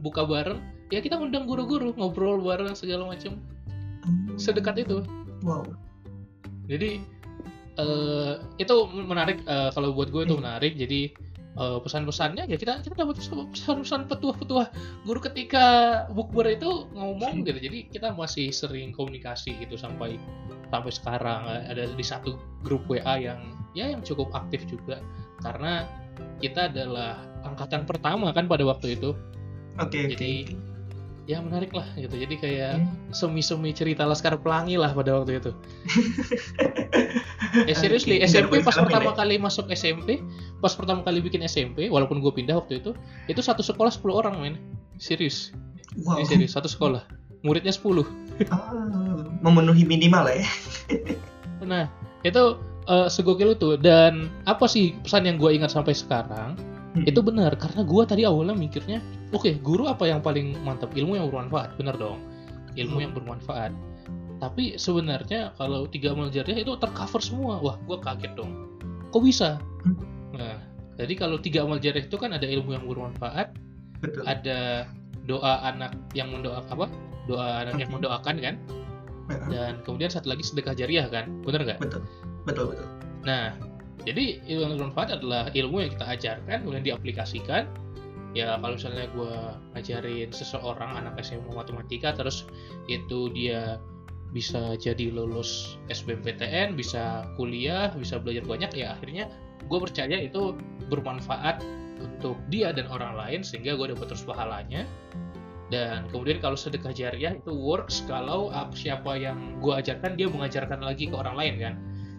buka 0.00 0.24
bareng. 0.24 0.58
Ya 0.88 1.04
kita 1.04 1.20
undang 1.20 1.44
guru-guru 1.44 1.92
ngobrol 1.94 2.40
bareng 2.40 2.72
segala 2.72 3.12
macam 3.12 3.36
Hmm. 4.06 4.38
sedekat 4.38 4.86
itu. 4.86 5.02
Wow. 5.42 5.66
jadi 6.66 6.98
eh, 7.76 8.32
itu 8.56 8.74
menarik. 8.90 9.42
Eh, 9.44 9.70
kalau 9.76 9.92
buat 9.92 10.08
gue 10.08 10.24
itu 10.24 10.34
Hmm. 10.38 10.42
menarik. 10.46 10.74
Jadi 10.78 11.12
eh, 11.56 11.78
pesan-pesannya 11.82 12.46
ya 12.46 12.56
kita 12.56 12.80
kita 12.86 12.94
dapat 12.96 13.18
pesan-pesan 13.52 14.06
petuah-petuah. 14.08 14.68
Guru 15.04 15.20
ketika 15.26 15.66
bukber 16.14 16.54
itu 16.54 16.86
ngomong 16.94 17.42
gitu. 17.44 17.58
Jadi 17.58 17.90
kita 17.90 18.14
masih 18.14 18.54
sering 18.54 18.94
komunikasi 18.94 19.58
gitu 19.60 19.74
sampai 19.76 20.16
sampai 20.70 20.92
sekarang. 20.94 21.40
Ada 21.66 21.90
di 21.92 22.04
satu 22.06 22.38
grup 22.62 22.86
WA 22.86 23.18
yang 23.18 23.42
ya 23.74 23.90
yang 23.90 24.00
cukup 24.06 24.30
aktif 24.32 24.64
juga. 24.70 25.02
Karena 25.42 25.84
kita 26.38 26.68
adalah 26.68 27.16
angkatan 27.42 27.84
pertama 27.84 28.30
kan 28.30 28.46
pada 28.46 28.62
waktu 28.62 28.94
itu 28.94 29.12
Oke, 29.76 30.08
oke. 30.08 30.16
Jadi, 30.16 30.56
ya 31.26 31.36
menarik 31.38 31.70
lah 31.70 31.84
gitu 31.94 32.14
jadi 32.14 32.34
kayak 32.36 32.72
Hmm. 32.76 33.10
semi-semi 33.10 33.70
cerita 33.70 34.06
Laskar 34.06 34.38
Pelangi 34.38 34.78
lah 34.78 34.94
pada 34.94 35.16
waktu 35.16 35.38
itu 35.38 35.50
eh 37.68 37.74
seriously 37.74 38.20
Oke, 38.20 38.26
SMP 38.26 38.52
pas 38.60 38.74
pertama 38.74 39.10
ya? 39.10 39.16
kali 39.16 39.34
masuk 39.36 39.66
SMP 39.68 40.20
pas 40.58 40.72
pertama 40.72 41.02
kali 41.02 41.18
bikin 41.18 41.42
SMP 41.42 41.88
walaupun 41.88 42.20
gue 42.20 42.30
pindah 42.30 42.56
waktu 42.56 42.78
itu 42.78 42.92
itu 43.26 43.40
satu 43.40 43.60
sekolah 43.60 43.90
10 43.90 44.06
orang 44.12 44.34
men 44.38 44.54
serius 44.96 45.52
Wow. 45.96 46.20
Ini 46.20 46.28
serius 46.28 46.52
satu 46.52 46.68
sekolah 46.68 47.00
muridnya 47.40 47.72
10 47.72 48.04
Ah, 48.52 48.68
memenuhi 49.40 49.82
minimal 49.82 50.28
ya. 50.28 50.44
nah 51.58 51.88
itu 52.20 52.60
eh, 52.86 53.08
segokil 53.10 53.54
itu. 53.54 53.76
Dan 53.78 54.30
apa 54.46 54.66
sih 54.66 54.94
pesan 55.02 55.26
yang 55.26 55.36
gue 55.36 55.50
ingat 55.52 55.74
sampai 55.74 55.94
sekarang? 55.94 56.54
Hmm. 56.96 57.04
itu 57.04 57.20
benar 57.20 57.52
karena 57.60 57.84
gue 57.84 58.02
tadi 58.08 58.24
awalnya 58.24 58.56
mikirnya 58.56 59.04
oke 59.28 59.52
guru 59.60 59.84
apa 59.84 60.08
yang 60.08 60.24
paling 60.24 60.56
mantap? 60.64 60.96
Ilmu 60.96 61.20
yang 61.20 61.28
bermanfaat. 61.28 61.76
Benar 61.76 62.00
dong. 62.00 62.24
Ilmu 62.72 62.96
Hmm. 62.96 63.04
yang 63.04 63.12
bermanfaat. 63.12 63.72
Tapi 64.40 64.80
sebenarnya 64.80 65.52
kalau 65.60 65.84
tiga 65.84 66.16
amal 66.16 66.32
jariah 66.32 66.64
itu 66.64 66.72
tercover 66.80 67.20
semua. 67.20 67.60
Wah 67.60 67.76
gue 67.84 68.00
kaget 68.00 68.32
dong. 68.32 68.80
Kok 69.12 69.20
bisa? 69.20 69.60
Hmm. 69.84 69.96
nah 70.32 70.56
jadi 70.96 71.12
kalau 71.20 71.36
tiga 71.36 71.68
amal 71.68 71.76
jariah 71.76 72.08
itu 72.08 72.16
kan 72.16 72.32
ada 72.32 72.48
ilmu 72.48 72.72
yang 72.72 72.88
bermanfaat 72.88 73.52
Betul. 74.00 74.24
ada 74.24 74.88
doa 75.28 75.68
anak 75.68 75.92
yang 76.16 76.32
mendoakan 76.32 76.72
apa? 76.80 76.86
Doa 77.28 77.60
anak 77.60 77.76
yang 77.76 77.92
Oke. 77.92 77.96
mendoakan 78.00 78.36
kan? 78.40 78.54
Dan 79.52 79.84
kemudian 79.84 80.08
satu 80.08 80.32
lagi 80.32 80.46
sedekah 80.48 80.72
jariah 80.72 81.04
kan? 81.12 81.28
Bener 81.44 81.60
nggak? 81.60 81.80
Betul. 81.84 82.08
Betul, 82.46 82.72
betul. 82.72 82.88
Nah, 83.26 83.58
jadi 84.06 84.38
ilmu 84.46 84.62
yang 84.62 84.72
bermanfaat 84.78 85.18
adalah 85.18 85.50
ilmu 85.50 85.82
yang 85.82 85.90
kita 85.98 86.06
ajarkan, 86.06 86.56
kemudian 86.62 86.86
diaplikasikan. 86.86 87.66
Ya, 88.38 88.54
kalau 88.60 88.78
misalnya 88.78 89.10
gue 89.16 89.34
ngajarin 89.74 90.30
seseorang 90.30 91.02
anak 91.02 91.18
SMA 91.24 91.50
matematika, 91.50 92.14
terus 92.14 92.46
itu 92.86 93.32
dia 93.34 93.82
bisa 94.30 94.76
jadi 94.78 95.10
lulus 95.10 95.80
SBMPTN, 95.90 96.76
bisa 96.76 97.26
kuliah, 97.34 97.90
bisa 97.96 98.20
belajar 98.20 98.44
banyak, 98.44 98.70
ya 98.76 98.94
akhirnya 98.94 99.32
gue 99.66 99.78
percaya 99.80 100.20
itu 100.20 100.54
bermanfaat 100.92 101.64
untuk 101.98 102.36
dia 102.52 102.70
dan 102.76 102.86
orang 102.92 103.16
lain, 103.16 103.40
sehingga 103.40 103.74
gue 103.74 103.96
dapat 103.96 104.12
terus 104.12 104.22
pahalanya. 104.22 104.84
Dan 105.66 106.06
kemudian 106.14 106.38
kalau 106.38 106.54
sedekah 106.54 106.94
jariah 106.94 107.34
itu 107.34 107.50
works 107.50 108.06
kalau 108.06 108.54
siapa 108.70 109.18
yang 109.18 109.58
gue 109.58 109.74
ajarkan 109.74 110.14
dia 110.14 110.30
mengajarkan 110.30 110.78
lagi 110.78 111.10
ke 111.10 111.16
orang 111.16 111.34
lain 111.34 111.54
kan. 111.58 111.74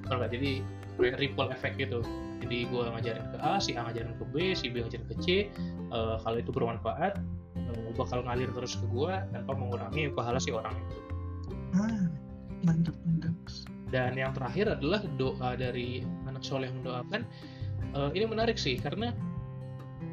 Kalau 0.08 0.24
nggak 0.24 0.34
jadi 0.34 0.52
ripple 0.98 1.50
effect 1.54 1.76
gitu. 1.78 2.02
Jadi 2.38 2.70
gue 2.70 2.84
ngajarin 2.86 3.26
ke 3.34 3.38
A 3.42 3.58
si 3.58 3.76
A 3.76 3.86
ngajarin 3.86 4.14
ke 4.18 4.26
B 4.32 4.54
si 4.54 4.72
B 4.72 4.82
ngajarin 4.82 5.08
ke 5.10 5.16
C 5.22 5.28
Eh, 5.88 6.16
kalau 6.20 6.38
itu 6.40 6.52
bermanfaat 6.52 7.16
eh, 7.56 7.90
bakal 7.96 8.20
ngalir 8.28 8.52
terus 8.52 8.76
ke 8.76 8.86
gue 8.92 9.14
tanpa 9.32 9.52
mengurangi 9.56 10.12
pahala 10.12 10.36
si 10.36 10.52
orang 10.52 10.76
itu. 10.76 10.98
Ah, 11.80 12.06
mantap, 12.64 12.96
mantap. 13.08 13.36
dan 13.88 14.20
yang 14.20 14.36
terakhir 14.36 14.68
adalah 14.68 15.00
doa 15.16 15.56
dari 15.56 16.04
anak 16.28 16.44
soleh 16.44 16.68
yang 16.68 16.84
mendoakan. 16.84 17.24
Eh, 17.96 18.10
ini 18.20 18.26
menarik 18.28 18.60
sih 18.60 18.76
karena 18.76 19.16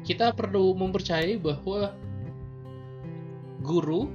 kita 0.07 0.31
perlu 0.31 0.71
mempercayai 0.79 1.35
bahwa 1.43 1.91
guru 3.59 4.07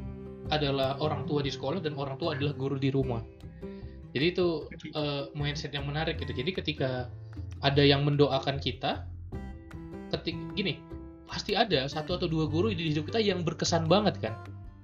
adalah 0.49 0.97
orang 1.05 1.29
tua 1.29 1.45
di 1.45 1.53
sekolah 1.53 1.85
dan 1.85 1.93
orang 2.01 2.17
tua 2.17 2.33
adalah 2.33 2.57
guru 2.57 2.81
di 2.81 2.89
rumah 2.89 3.21
jadi 4.11 4.27
itu 4.35 4.67
eh, 4.95 5.31
mindset 5.39 5.71
yang 5.75 5.87
menarik 5.87 6.19
gitu. 6.19 6.35
Jadi 6.35 6.51
ketika 6.51 6.91
ada 7.63 7.83
yang 7.85 8.03
mendoakan 8.03 8.59
kita, 8.59 9.07
ketik 10.11 10.37
gini 10.59 10.83
pasti 11.31 11.55
ada 11.55 11.87
satu 11.87 12.19
atau 12.19 12.27
dua 12.27 12.51
guru 12.51 12.75
di 12.75 12.91
hidup 12.91 13.07
kita 13.07 13.23
yang 13.23 13.47
berkesan 13.47 13.87
banget 13.87 14.19
kan. 14.19 14.35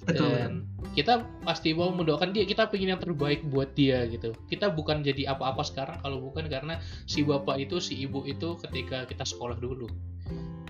Betul. 0.07 0.31
Dan 0.31 0.53
kita 0.95 1.27
pasti 1.43 1.75
mau 1.75 1.91
mendoakan 1.91 2.31
dia, 2.31 2.47
kita 2.47 2.71
pengen 2.71 2.95
yang 2.95 3.03
terbaik 3.03 3.43
buat 3.51 3.75
dia 3.75 4.07
gitu. 4.07 4.31
Kita 4.47 4.71
bukan 4.71 5.03
jadi 5.03 5.35
apa-apa 5.35 5.67
sekarang 5.67 5.99
kalau 5.99 6.23
bukan 6.23 6.47
karena 6.47 6.79
si 7.11 7.27
bapak 7.27 7.59
itu, 7.59 7.83
si 7.83 7.99
ibu 7.99 8.23
itu 8.23 8.55
ketika 8.63 9.03
kita 9.11 9.27
sekolah 9.27 9.59
dulu. 9.59 9.91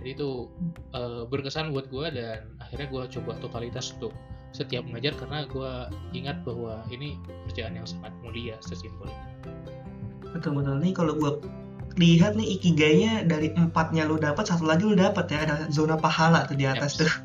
Jadi 0.00 0.16
itu 0.16 0.48
eh, 0.96 1.28
berkesan 1.28 1.76
buat 1.76 1.92
gue 1.92 2.08
dan 2.16 2.56
akhirnya 2.64 2.88
gue 2.88 3.02
coba 3.20 3.36
totalitas 3.36 3.92
untuk 4.00 4.16
setiap 4.56 4.88
mengajar 4.88 5.12
karena 5.20 5.44
gue 5.44 5.72
ingat 6.16 6.40
bahwa 6.48 6.80
ini 6.88 7.20
kerjaan 7.48 7.76
yang 7.76 7.84
sangat 7.84 8.16
mulia 8.24 8.56
sesimpel 8.64 9.04
itu. 9.04 9.50
Betul 10.32 10.56
betul. 10.56 10.80
Nih 10.80 10.92
kalau 10.96 11.12
gua 11.20 11.36
lihat 11.96 12.36
nih 12.36 12.60
ikigainya 12.60 13.24
dari 13.24 13.52
empatnya 13.56 14.04
lu 14.04 14.20
dapat 14.20 14.44
satu 14.48 14.68
lagi 14.68 14.84
lu 14.84 14.96
dapat 14.96 15.28
ya 15.32 15.48
ada 15.48 15.68
zona 15.72 15.96
pahala 15.96 16.44
tuh 16.48 16.56
di 16.56 16.64
atas 16.64 16.96
Yes. 16.96 17.00
tuh. 17.04 17.12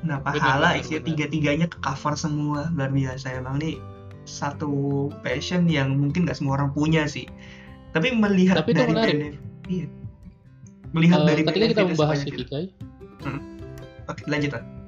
Nah 0.00 0.16
pahala 0.24 0.80
isinya 0.80 1.04
tiga 1.12 1.28
tiganya 1.28 1.68
ke 1.68 1.76
cover 1.84 2.16
semua 2.16 2.72
luar 2.72 2.88
biasa 2.88 3.36
emang 3.36 3.60
nih 3.60 3.76
satu 4.24 5.12
passion 5.20 5.68
yang 5.68 5.92
mungkin 5.92 6.24
gak 6.24 6.40
semua 6.40 6.56
orang 6.56 6.72
punya 6.72 7.04
sih. 7.04 7.28
Tapi 7.92 8.16
melihat 8.16 8.64
Tapi 8.64 8.72
dari 8.72 8.96
benefit, 8.96 9.36
iya. 9.68 9.86
Melihat 10.96 11.20
Eh, 11.20 11.26
dari 11.28 11.42
ketika 11.44 11.66
kita 11.76 11.82
membahas 11.84 12.24
ikigai, 12.24 12.66
Oke 14.08 14.22
lanjut 14.24 14.56
Ran. 14.56 14.79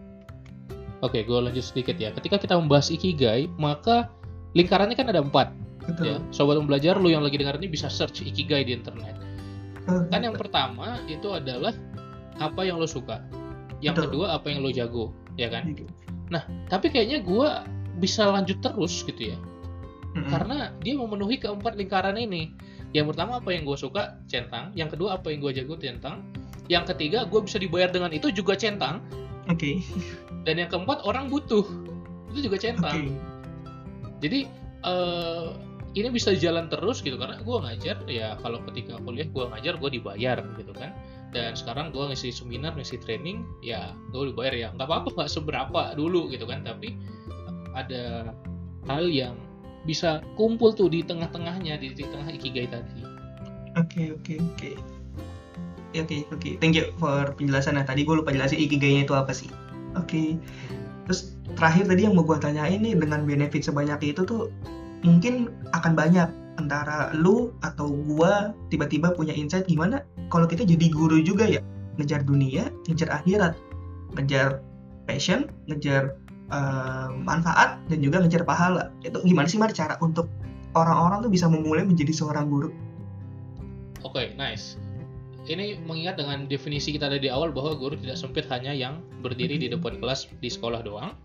Oke 1.02 1.18
gue 1.18 1.38
lanjut 1.38 1.62
sedikit 1.62 1.98
ya. 1.98 2.14
Ketika 2.14 2.38
kita 2.40 2.54
membahas 2.56 2.88
ikigai, 2.88 3.50
maka 3.58 4.08
lingkarannya 4.56 4.96
kan 4.96 5.10
ada 5.10 5.20
empat. 5.20 5.50
Betul. 5.82 6.14
Ya, 6.14 6.16
sobat 6.30 6.56
pembelajar, 6.62 6.94
lu 7.02 7.10
yang 7.10 7.26
lagi 7.26 7.42
dengar 7.42 7.58
ini 7.58 7.66
bisa 7.66 7.90
search 7.90 8.22
ikigai 8.22 8.62
di 8.62 8.78
internet. 8.78 9.18
Eh, 9.90 10.02
Kan 10.14 10.22
yang 10.22 10.38
pertama 10.38 11.02
itu 11.10 11.26
adalah 11.34 11.74
apa 12.38 12.62
yang 12.62 12.78
lo 12.78 12.86
suka. 12.86 13.18
Yang 13.82 13.98
Betul. 13.98 14.06
kedua 14.14 14.26
apa 14.38 14.46
yang 14.46 14.62
lo 14.62 14.70
jago, 14.70 15.10
ya 15.34 15.50
kan? 15.50 15.74
Gitu. 15.74 15.90
Tapi 16.70 16.86
kayaknya 16.88 17.20
gue 17.20 17.48
bisa 17.98 18.28
lanjut 18.30 18.58
terus 18.58 19.04
gitu 19.04 19.34
ya 19.34 19.38
Mm-mm. 20.12 20.28
karena 20.28 20.72
dia 20.80 20.94
memenuhi 20.96 21.36
keempat 21.40 21.76
lingkaran 21.76 22.16
ini 22.16 22.52
yang 22.92 23.08
pertama 23.08 23.40
apa 23.40 23.52
yang 23.52 23.64
gue 23.64 23.76
suka 23.76 24.20
centang 24.28 24.72
yang 24.76 24.88
kedua 24.88 25.16
apa 25.16 25.32
yang 25.32 25.40
gue 25.40 25.52
jago 25.62 25.76
centang 25.76 26.24
yang 26.68 26.84
ketiga 26.88 27.24
gue 27.28 27.40
bisa 27.44 27.56
dibayar 27.62 27.88
dengan 27.92 28.12
itu 28.12 28.32
juga 28.32 28.56
centang 28.56 29.00
Oke. 29.50 29.82
Dan 30.42 30.58
yang 30.58 30.70
keempat 30.70 31.02
orang 31.06 31.30
butuh 31.30 31.64
itu 32.32 32.48
juga 32.48 32.56
centang 32.58 33.14
jadi 34.22 34.46
eh, 34.86 35.46
ini 35.92 36.08
bisa 36.08 36.32
jalan 36.32 36.72
terus 36.72 37.04
gitu 37.04 37.20
karena 37.20 37.36
gue 37.42 37.56
ngajar 37.58 37.96
ya 38.08 38.40
kalau 38.40 38.62
ketika 38.72 38.96
kuliah 39.04 39.28
gue 39.28 39.44
ngajar 39.52 39.76
gue 39.76 39.90
dibayar 39.92 40.38
gitu 40.56 40.72
kan 40.72 40.96
dan 41.32 41.56
sekarang 41.56 41.92
gue 41.92 42.12
ngisi 42.12 42.32
seminar 42.32 42.72
ngisi 42.76 43.00
training 43.00 43.44
ya 43.60 43.92
gue 44.12 44.32
dibayar 44.32 44.52
ya 44.52 44.68
nggak 44.72 44.88
apa-apa 44.88 45.08
nggak 45.16 45.30
seberapa 45.30 45.82
dulu 45.96 46.32
gitu 46.32 46.48
kan 46.48 46.64
tapi 46.64 46.96
ada 47.76 48.32
hal 48.88 49.08
yang 49.08 49.36
bisa 49.82 50.22
kumpul 50.38 50.70
tuh 50.72 50.86
di 50.86 51.02
tengah-tengahnya 51.02 51.74
di, 51.80 51.92
di 51.92 52.04
tengah 52.06 52.30
ikigai 52.30 52.70
tadi 52.70 53.12
Oke 53.72 54.12
oke 54.12 54.34
oke. 54.36 54.70
Ya, 55.92 56.04
Oke 56.04 56.28
oke. 56.28 56.50
Thank 56.60 56.76
you 56.76 56.92
for 57.00 57.32
penjelasannya. 57.36 57.88
Tadi 57.88 58.04
gue 58.04 58.16
lupa 58.20 58.32
jelasin 58.32 58.60
ikigainya 58.60 59.08
itu 59.08 59.16
apa 59.16 59.32
sih. 59.32 59.48
Oke. 59.98 60.38
Terus 61.08 61.34
terakhir 61.58 61.90
tadi 61.90 62.06
yang 62.06 62.14
mau 62.14 62.24
gue 62.24 62.38
tanyain 62.38 62.78
nih 62.78 62.94
dengan 62.94 63.26
benefit 63.26 63.66
sebanyak 63.66 64.14
itu 64.14 64.22
tuh 64.22 64.48
mungkin 65.02 65.50
akan 65.74 65.92
banyak 65.98 66.30
antara 66.60 67.10
lu 67.16 67.50
atau 67.64 67.88
gua 68.06 68.52
tiba-tiba 68.68 69.16
punya 69.16 69.32
insight 69.32 69.64
gimana 69.64 70.04
kalau 70.28 70.44
kita 70.44 70.68
jadi 70.68 70.86
guru 70.92 71.24
juga 71.24 71.48
ya 71.48 71.60
ngejar 72.00 72.24
dunia, 72.24 72.72
ngejar 72.88 73.12
akhirat, 73.12 73.52
ngejar 74.16 74.64
passion, 75.04 75.48
ngejar 75.68 76.16
eh, 76.48 77.08
manfaat 77.20 77.80
dan 77.92 77.98
juga 78.00 78.24
ngejar 78.24 78.48
pahala. 78.48 78.88
Itu 79.04 79.20
gimana 79.24 79.48
sih 79.48 79.60
Mar 79.60 79.72
cara 79.76 80.00
untuk 80.00 80.28
orang-orang 80.72 81.28
tuh 81.28 81.32
bisa 81.32 81.46
memulai 81.52 81.84
menjadi 81.84 82.12
seorang 82.16 82.48
guru? 82.48 82.72
Oke, 84.02 84.32
nice. 84.40 84.80
Ini 85.42 85.82
mengingat 85.82 86.22
dengan 86.22 86.46
definisi 86.46 86.94
kita 86.94 87.10
dari 87.10 87.26
awal 87.26 87.50
bahwa 87.50 87.74
guru 87.74 87.98
tidak 87.98 88.14
sempit 88.14 88.46
hanya 88.46 88.70
yang 88.70 89.02
berdiri 89.26 89.58
di 89.58 89.66
depan 89.66 89.98
kelas 89.98 90.30
di 90.38 90.46
sekolah 90.46 90.86
doang. 90.86 91.18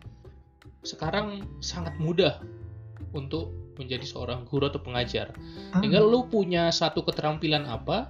Sekarang 0.81 1.45
sangat 1.61 1.93
mudah 2.01 2.41
untuk 3.13 3.53
menjadi 3.77 4.03
seorang 4.09 4.49
guru 4.49 4.73
atau 4.73 4.81
pengajar. 4.81 5.29
Ah. 5.69 5.85
Tinggal 5.85 6.09
lu 6.09 6.25
punya 6.25 6.73
satu 6.73 7.05
keterampilan 7.05 7.69
apa, 7.69 8.09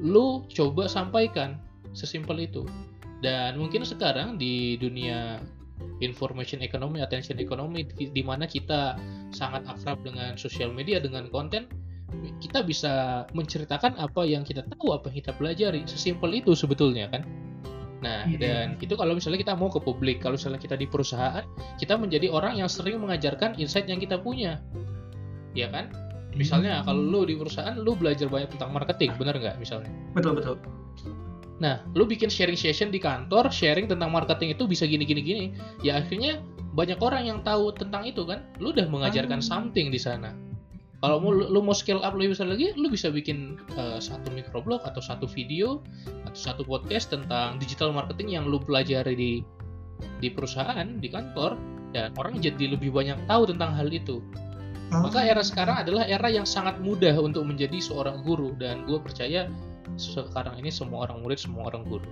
lu 0.00 0.48
coba 0.48 0.88
sampaikan. 0.88 1.60
Sesimpel 1.92 2.48
itu. 2.48 2.64
Dan 3.20 3.60
mungkin 3.60 3.84
sekarang 3.84 4.40
di 4.40 4.80
dunia 4.80 5.44
information 6.00 6.64
economy, 6.64 7.04
attention 7.04 7.36
economy, 7.36 7.84
di, 7.84 8.08
di 8.08 8.22
mana 8.24 8.48
kita 8.48 8.96
sangat 9.30 9.68
akrab 9.68 10.00
dengan 10.00 10.34
sosial 10.40 10.72
media, 10.72 10.98
dengan 10.98 11.28
konten, 11.28 11.68
kita 12.38 12.62
bisa 12.62 13.24
menceritakan 13.32 13.96
apa 13.96 14.22
yang 14.22 14.42
kita 14.42 14.62
tahu, 14.66 14.92
apa 14.94 15.08
yang 15.10 15.16
kita 15.24 15.32
pelajari. 15.34 15.82
Sesimpel 15.86 16.38
itu 16.38 16.52
sebetulnya 16.52 17.08
kan. 17.08 17.22
Nah, 18.02 18.26
Iya. 18.26 18.38
dan 18.38 18.66
itu 18.82 18.98
kalau 18.98 19.14
misalnya 19.14 19.38
kita 19.38 19.54
mau 19.54 19.70
ke 19.70 19.78
publik, 19.78 20.18
kalau 20.18 20.34
misalnya 20.34 20.58
kita 20.58 20.74
di 20.74 20.90
perusahaan, 20.90 21.46
kita 21.78 21.94
menjadi 21.94 22.34
orang 22.34 22.58
yang 22.58 22.66
sering 22.66 22.98
mengajarkan 22.98 23.54
insight 23.56 23.86
yang 23.86 24.02
kita 24.02 24.18
punya. 24.18 24.58
Ya 25.54 25.70
kan? 25.70 25.88
Misalnya 26.34 26.80
Hmm. 26.82 26.86
kalau 26.90 27.02
lu 27.04 27.20
di 27.28 27.36
perusahaan, 27.38 27.76
lu 27.78 27.94
belajar 27.94 28.26
banyak 28.26 28.56
tentang 28.56 28.72
marketing, 28.74 29.14
bener 29.20 29.38
nggak 29.38 29.56
misalnya? 29.60 29.92
betul 30.16 30.34
betul. 30.34 30.56
Nah, 31.62 31.78
lu 31.94 32.02
bikin 32.02 32.26
sharing 32.26 32.58
session 32.58 32.90
di 32.90 32.98
kantor, 32.98 33.46
sharing 33.54 33.86
tentang 33.86 34.10
marketing 34.10 34.50
itu 34.50 34.66
bisa 34.66 34.82
gini 34.82 35.06
gini 35.06 35.22
gini. 35.22 35.44
Ya 35.78 36.02
akhirnya 36.02 36.42
banyak 36.74 36.98
orang 36.98 37.22
yang 37.22 37.38
tahu 37.46 37.70
tentang 37.70 38.02
itu 38.02 38.26
kan. 38.26 38.42
Lu 38.58 38.74
udah 38.74 38.90
mengajarkan 38.90 39.38
Ah. 39.38 39.46
something 39.46 39.94
di 39.94 40.00
sana. 40.00 40.34
Kalau 41.02 41.18
mau 41.18 41.34
lu, 41.34 41.50
lu 41.50 41.60
mau 41.66 41.74
scale 41.74 41.98
up 41.98 42.14
lebih 42.14 42.38
besar 42.38 42.46
lagi, 42.46 42.70
lu 42.78 42.86
bisa 42.86 43.10
bikin 43.10 43.58
eh, 43.74 43.98
satu 43.98 44.30
microblog 44.30 44.86
atau 44.86 45.02
satu 45.02 45.26
video 45.26 45.82
atau 46.30 46.38
satu 46.38 46.62
podcast 46.62 47.10
tentang 47.10 47.58
digital 47.58 47.90
marketing 47.90 48.38
yang 48.38 48.46
lu 48.46 48.62
pelajari 48.62 49.18
di 49.18 49.32
di 50.22 50.30
perusahaan, 50.30 50.86
di 51.02 51.10
kantor 51.10 51.58
dan 51.90 52.14
orang 52.16 52.38
jadi 52.38 52.78
lebih 52.78 52.94
banyak 52.94 53.18
tahu 53.26 53.50
tentang 53.50 53.74
hal 53.74 53.90
itu. 53.90 54.22
Oh. 54.94 55.08
Maka 55.08 55.26
era 55.26 55.42
sekarang 55.42 55.82
adalah 55.82 56.06
era 56.06 56.30
yang 56.30 56.46
sangat 56.46 56.78
mudah 56.78 57.18
untuk 57.18 57.50
menjadi 57.50 57.82
seorang 57.82 58.22
guru 58.22 58.54
dan 58.54 58.86
gue 58.86 59.02
percaya 59.02 59.50
sekarang 59.98 60.54
ini 60.62 60.70
semua 60.70 61.10
orang 61.10 61.26
murid, 61.26 61.42
semua 61.42 61.66
orang 61.66 61.82
guru. 61.90 62.06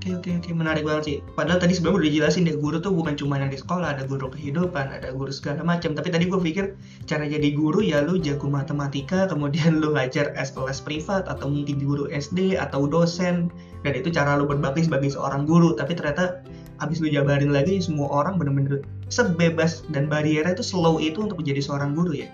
Oke 0.00 0.16
oke 0.16 0.32
oke 0.40 0.50
menarik 0.56 0.88
banget 0.88 1.04
sih. 1.04 1.16
Padahal 1.36 1.60
tadi 1.60 1.76
sebelumnya 1.76 2.00
udah 2.00 2.08
dijelasin 2.08 2.48
deh 2.48 2.56
guru 2.56 2.80
tuh 2.80 2.88
bukan 2.88 3.20
cuma 3.20 3.36
yang 3.36 3.52
di 3.52 3.60
sekolah, 3.60 3.92
ada 3.92 4.08
guru 4.08 4.32
kehidupan, 4.32 4.88
ada 4.88 5.12
guru 5.12 5.28
segala 5.28 5.60
macam. 5.60 5.92
Tapi 5.92 6.08
tadi 6.08 6.24
gue 6.24 6.40
pikir 6.40 6.72
cara 7.04 7.28
jadi 7.28 7.52
guru 7.52 7.84
ya 7.84 8.00
lu 8.00 8.16
jago 8.16 8.48
matematika, 8.48 9.28
kemudian 9.28 9.76
lu 9.76 9.92
ngajar 9.92 10.32
es 10.40 10.56
kelas 10.56 10.80
privat 10.80 11.28
atau 11.28 11.52
mungkin 11.52 11.84
guru 11.84 12.08
SD 12.08 12.56
atau 12.56 12.88
dosen 12.88 13.52
dan 13.84 13.92
itu 13.92 14.08
cara 14.08 14.40
lu 14.40 14.48
berbakti 14.48 14.88
sebagai 14.88 15.12
seorang 15.12 15.44
guru. 15.44 15.76
Tapi 15.76 15.92
ternyata 15.92 16.48
abis 16.80 17.04
lu 17.04 17.12
jabarin 17.12 17.52
lagi 17.52 17.76
semua 17.84 18.08
orang 18.08 18.40
bener-bener 18.40 18.80
sebebas 19.12 19.84
dan 19.92 20.08
bariernya 20.08 20.56
itu 20.56 20.64
slow 20.64 20.96
itu 20.96 21.28
untuk 21.28 21.44
menjadi 21.44 21.60
seorang 21.60 21.92
guru 21.92 22.24
ya. 22.24 22.32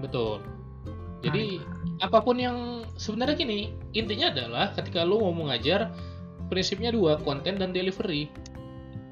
Betul. 0.00 0.40
Jadi 1.20 1.60
apa 2.00 2.24
pun 2.24 2.40
yang 2.40 2.88
sebenarnya 2.96 3.36
gini, 3.36 3.76
intinya 3.92 4.32
adalah 4.32 4.72
ketika 4.72 5.04
lu 5.04 5.20
mau 5.20 5.36
mengajar 5.36 5.92
prinsipnya 6.48 6.90
dua, 6.90 7.20
konten 7.22 7.60
dan 7.60 7.70
delivery. 7.70 8.32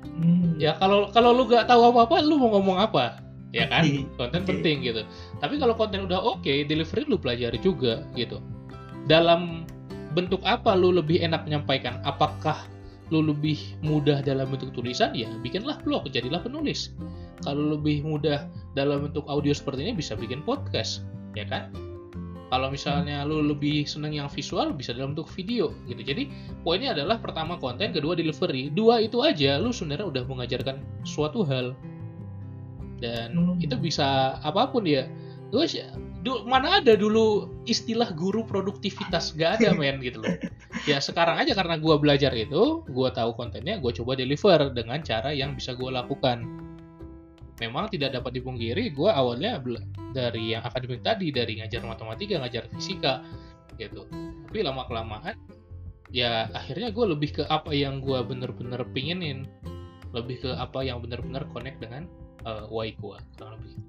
Hmm. 0.04 0.56
Ya 0.56 0.74
kalau 0.80 1.12
kalau 1.12 1.36
lu 1.36 1.44
gak 1.48 1.68
tahu 1.68 1.92
apa-apa, 1.92 2.24
lu 2.24 2.40
mau 2.40 2.56
ngomong 2.56 2.80
apa? 2.80 3.20
Ya 3.54 3.68
kan? 3.68 3.84
Konten 4.20 4.42
oke. 4.44 4.48
penting 4.48 4.82
gitu. 4.84 5.02
Tapi 5.40 5.60
kalau 5.60 5.76
konten 5.76 6.04
udah 6.08 6.18
oke, 6.20 6.50
delivery 6.66 7.04
lu 7.08 7.16
pelajari 7.20 7.60
juga 7.60 8.04
gitu. 8.16 8.40
Dalam 9.06 9.68
bentuk 10.16 10.40
apa 10.48 10.72
lu 10.72 10.92
lebih 10.92 11.20
enak 11.20 11.44
menyampaikan? 11.44 12.00
Apakah 12.08 12.64
lu 13.14 13.22
lebih 13.22 13.60
mudah 13.86 14.24
dalam 14.24 14.50
bentuk 14.50 14.74
tulisan? 14.74 15.14
Ya, 15.14 15.30
bikinlah 15.44 15.78
blog, 15.86 16.08
jadilah 16.10 16.42
penulis. 16.42 16.90
Kalau 17.44 17.78
lebih 17.78 18.02
mudah 18.02 18.48
dalam 18.74 19.06
bentuk 19.06 19.28
audio 19.30 19.54
seperti 19.54 19.86
ini 19.86 19.92
bisa 19.94 20.18
bikin 20.18 20.42
podcast, 20.42 21.06
ya 21.38 21.46
kan? 21.46 21.70
Kalau 22.46 22.70
misalnya 22.70 23.26
lu 23.26 23.42
lebih 23.42 23.82
seneng 23.90 24.14
yang 24.14 24.30
visual 24.30 24.70
bisa 24.70 24.94
dalam 24.94 25.18
bentuk 25.18 25.26
video 25.34 25.74
gitu. 25.90 25.98
Jadi 25.98 26.30
poinnya 26.62 26.94
adalah 26.94 27.18
pertama 27.18 27.58
konten, 27.58 27.90
kedua 27.90 28.14
delivery. 28.14 28.70
Dua 28.70 29.02
itu 29.02 29.18
aja 29.26 29.58
lu 29.58 29.74
sebenarnya 29.74 30.06
udah 30.06 30.22
mengajarkan 30.30 30.78
suatu 31.02 31.42
hal. 31.42 31.74
Dan 33.02 33.34
Hmm. 33.36 33.58
itu 33.58 33.74
bisa 33.76 34.38
apa 34.40 34.70
pun 34.70 34.86
ya. 34.86 35.10
Terus 35.50 35.78
du- 36.22 36.42
mana 36.46 36.82
ada 36.82 36.94
dulu 36.98 37.50
istilah 37.66 38.10
guru 38.14 38.42
produktivitas 38.46 39.34
gak 39.34 39.58
ada 39.62 39.74
men 39.78 39.98
gitu 40.02 40.22
loh. 40.22 40.34
Ya 40.86 41.02
sekarang 41.02 41.38
aja 41.42 41.54
karena 41.54 41.78
gua 41.78 41.98
belajar 41.98 42.30
itu, 42.34 42.82
gua 42.90 43.10
tahu 43.10 43.34
kontennya, 43.34 43.78
gua 43.82 43.90
coba 43.90 44.14
deliver 44.14 44.70
dengan 44.70 45.02
cara 45.02 45.30
yang 45.34 45.54
bisa 45.58 45.74
gua 45.74 46.02
lakukan. 46.02 46.46
Memang 47.56 47.88
tidak 47.88 48.12
dapat 48.20 48.36
dipungkiri, 48.36 48.92
gua 48.92 49.16
awalnya 49.16 49.56
dari 50.12 50.52
yang 50.52 50.64
akademik 50.64 51.00
tadi, 51.00 51.32
dari 51.32 51.56
ngajar 51.60 51.82
matematika, 51.88 52.36
ngajar 52.40 52.68
fisika, 52.68 53.24
gitu. 53.80 54.04
Tapi 54.48 54.60
lama 54.60 54.84
kelamaan, 54.84 55.36
ya 56.12 56.48
akhirnya 56.52 56.92
gue 56.92 57.06
lebih 57.16 57.30
ke 57.40 57.42
apa 57.48 57.72
yang 57.72 58.04
gua 58.04 58.20
bener-bener 58.24 58.84
pinginin, 58.92 59.48
lebih 60.12 60.44
ke 60.44 60.50
apa 60.52 60.84
yang 60.84 61.00
bener-bener 61.00 61.48
connect 61.52 61.80
dengan 61.80 62.04
uh, 62.44 62.68
why 62.68 62.92
gua, 63.00 63.20
kurang 63.40 63.60
lebih. 63.60 63.80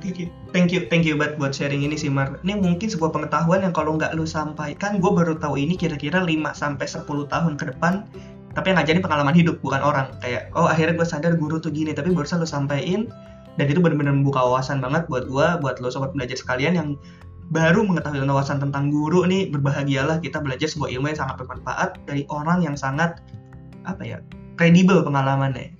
Thank 0.00 0.16
you, 0.16 0.28
thank 0.56 0.72
you, 0.72 0.88
thank 0.88 1.04
buat 1.04 1.36
buat 1.36 1.52
sharing 1.52 1.84
ini 1.84 1.96
sih 2.00 2.08
Mar. 2.08 2.40
Ini 2.40 2.56
mungkin 2.56 2.88
sebuah 2.88 3.12
pengetahuan 3.12 3.68
yang 3.68 3.76
kalau 3.76 4.00
nggak 4.00 4.16
lu 4.16 4.24
sampaikan, 4.24 4.96
gue 4.96 5.12
baru 5.12 5.36
tahu 5.36 5.60
ini 5.60 5.76
kira-kira 5.76 6.24
5 6.24 6.56
sampai 6.56 6.86
10 6.88 7.04
tahun 7.04 7.54
ke 7.60 7.64
depan. 7.76 8.08
Tapi 8.54 8.70
yang 8.70 8.78
ngajarin 8.78 9.02
pengalaman 9.02 9.34
hidup 9.34 9.58
bukan 9.60 9.82
orang. 9.82 10.14
Kayak 10.22 10.54
oh 10.54 10.70
akhirnya 10.70 10.94
gue 10.94 11.06
sadar 11.06 11.34
guru 11.34 11.58
tuh 11.58 11.74
gini, 11.74 11.90
tapi 11.90 12.14
barusan 12.14 12.38
lu 12.38 12.48
sampein 12.48 13.10
dan 13.54 13.66
itu 13.70 13.78
benar-benar 13.78 14.14
membuka 14.14 14.42
wawasan 14.42 14.82
banget 14.82 15.06
buat 15.06 15.26
gue, 15.26 15.46
buat 15.62 15.78
lo 15.78 15.90
sobat 15.90 16.14
belajar 16.14 16.38
sekalian 16.38 16.74
yang 16.74 16.88
baru 17.52 17.84
mengetahui 17.84 18.24
wawasan 18.24 18.56
tentang 18.58 18.88
guru 18.88 19.28
nih 19.28 19.52
berbahagialah 19.52 20.18
kita 20.24 20.40
belajar 20.40 20.64
sebuah 20.64 20.88
ilmu 20.96 21.12
yang 21.12 21.18
sangat 21.20 21.36
bermanfaat 21.44 21.90
dari 22.08 22.24
orang 22.32 22.64
yang 22.64 22.74
sangat 22.74 23.20
apa 23.84 24.02
ya 24.02 24.18
kredibel 24.56 25.04
pengalamannya. 25.04 25.74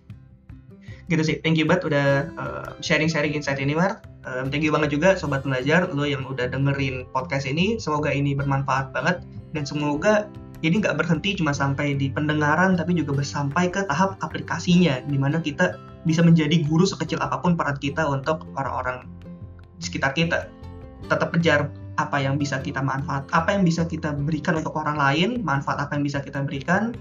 Gitu 1.08 1.20
sih. 1.20 1.36
Thank 1.44 1.60
you 1.60 1.68
banget 1.68 1.84
udah 1.92 2.06
uh, 2.40 2.68
sharing-sharing 2.80 3.36
insight 3.36 3.60
ini 3.60 3.76
Mar. 3.76 4.00
Um, 4.24 4.48
thank 4.48 4.64
you 4.64 4.72
banget 4.72 4.96
juga 4.96 5.20
sobat 5.20 5.44
belajar 5.44 5.92
lo 5.92 6.08
yang 6.08 6.24
udah 6.24 6.48
dengerin 6.48 7.04
podcast 7.12 7.44
ini. 7.44 7.76
Semoga 7.76 8.08
ini 8.08 8.32
bermanfaat 8.32 8.92
banget 8.96 9.20
dan 9.52 9.68
semoga 9.68 10.32
ini 10.64 10.80
nggak 10.80 10.96
berhenti 10.96 11.36
cuma 11.36 11.52
sampai 11.52 11.92
di 11.92 12.08
pendengaran 12.08 12.80
tapi 12.80 12.96
juga 12.96 13.20
bersampai 13.20 13.68
ke 13.68 13.84
tahap 13.84 14.16
aplikasinya 14.24 15.04
di 15.04 15.20
mana 15.20 15.44
kita 15.44 15.76
bisa 16.08 16.24
menjadi 16.24 16.64
guru 16.64 16.88
sekecil 16.88 17.20
apa 17.20 17.36
pun 17.40 17.52
peran 17.52 17.76
kita 17.76 18.00
untuk 18.08 18.48
orang-orang 18.56 19.04
di 19.76 19.82
sekitar 19.84 20.16
kita. 20.16 20.48
Tetap 21.04 21.36
kejar 21.36 21.68
apa 22.00 22.16
yang 22.18 22.40
bisa 22.40 22.58
kita 22.58 22.80
manfaat 22.80 23.28
apa 23.30 23.54
yang 23.54 23.62
bisa 23.62 23.86
kita 23.86 24.16
berikan 24.16 24.58
untuk 24.58 24.74
orang 24.74 24.98
lain 24.98 25.44
manfaat 25.44 25.78
apa 25.78 26.00
yang 26.00 26.04
bisa 26.08 26.24
kita 26.24 26.40
berikan. 26.40 26.96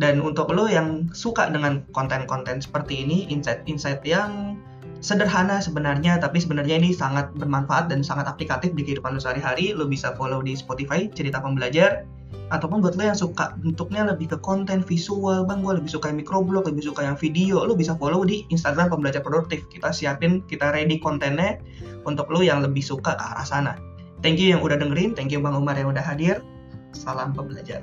Dan 0.00 0.16
untuk 0.24 0.48
lo 0.56 0.64
yang 0.64 1.12
suka 1.12 1.52
dengan 1.52 1.84
konten-konten 1.92 2.64
seperti 2.64 3.04
ini, 3.04 3.28
insight-insight 3.28 4.00
yang 4.08 4.56
sederhana 5.04 5.60
sebenarnya, 5.60 6.16
tapi 6.16 6.40
sebenarnya 6.40 6.80
ini 6.80 6.96
sangat 6.96 7.28
bermanfaat 7.36 7.92
dan 7.92 8.00
sangat 8.00 8.24
aplikatif 8.24 8.72
di 8.72 8.80
kehidupan 8.80 9.12
lo 9.12 9.20
sehari-hari, 9.20 9.76
lo 9.76 9.84
bisa 9.84 10.16
follow 10.16 10.40
di 10.40 10.56
Spotify, 10.56 11.04
Cerita 11.12 11.44
Pembelajar, 11.44 12.08
ataupun 12.50 12.82
buat 12.82 12.98
lo 12.98 13.04
yang 13.06 13.18
suka 13.18 13.54
bentuknya 13.62 14.06
lebih 14.06 14.34
ke 14.34 14.38
konten 14.42 14.82
visual, 14.82 15.46
bang, 15.46 15.62
gue 15.62 15.78
lebih 15.78 15.90
suka 15.90 16.10
yang 16.10 16.18
microblog, 16.18 16.66
lebih 16.66 16.82
suka 16.82 17.06
yang 17.06 17.14
video, 17.14 17.62
lo 17.62 17.78
bisa 17.78 17.94
follow 17.94 18.26
di 18.26 18.42
Instagram 18.50 18.90
Pembelajar 18.90 19.22
Produktif. 19.22 19.62
Kita 19.70 19.94
siapin, 19.94 20.42
kita 20.50 20.74
ready 20.74 20.98
kontennya 20.98 21.62
untuk 22.06 22.26
lo 22.30 22.42
yang 22.42 22.62
lebih 22.62 22.82
suka 22.82 23.14
ke 23.14 23.24
arah 23.24 23.46
sana. 23.46 23.74
Thank 24.20 24.42
you 24.42 24.52
yang 24.52 24.60
udah 24.60 24.76
dengerin, 24.76 25.16
thank 25.16 25.32
you 25.32 25.40
Bang 25.40 25.56
Umar 25.56 25.78
yang 25.78 25.94
udah 25.94 26.02
hadir. 26.02 26.44
Salam 26.92 27.32
pembelajar. 27.32 27.80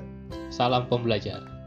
Salam 0.52 0.86
pembelajar. 0.86 1.57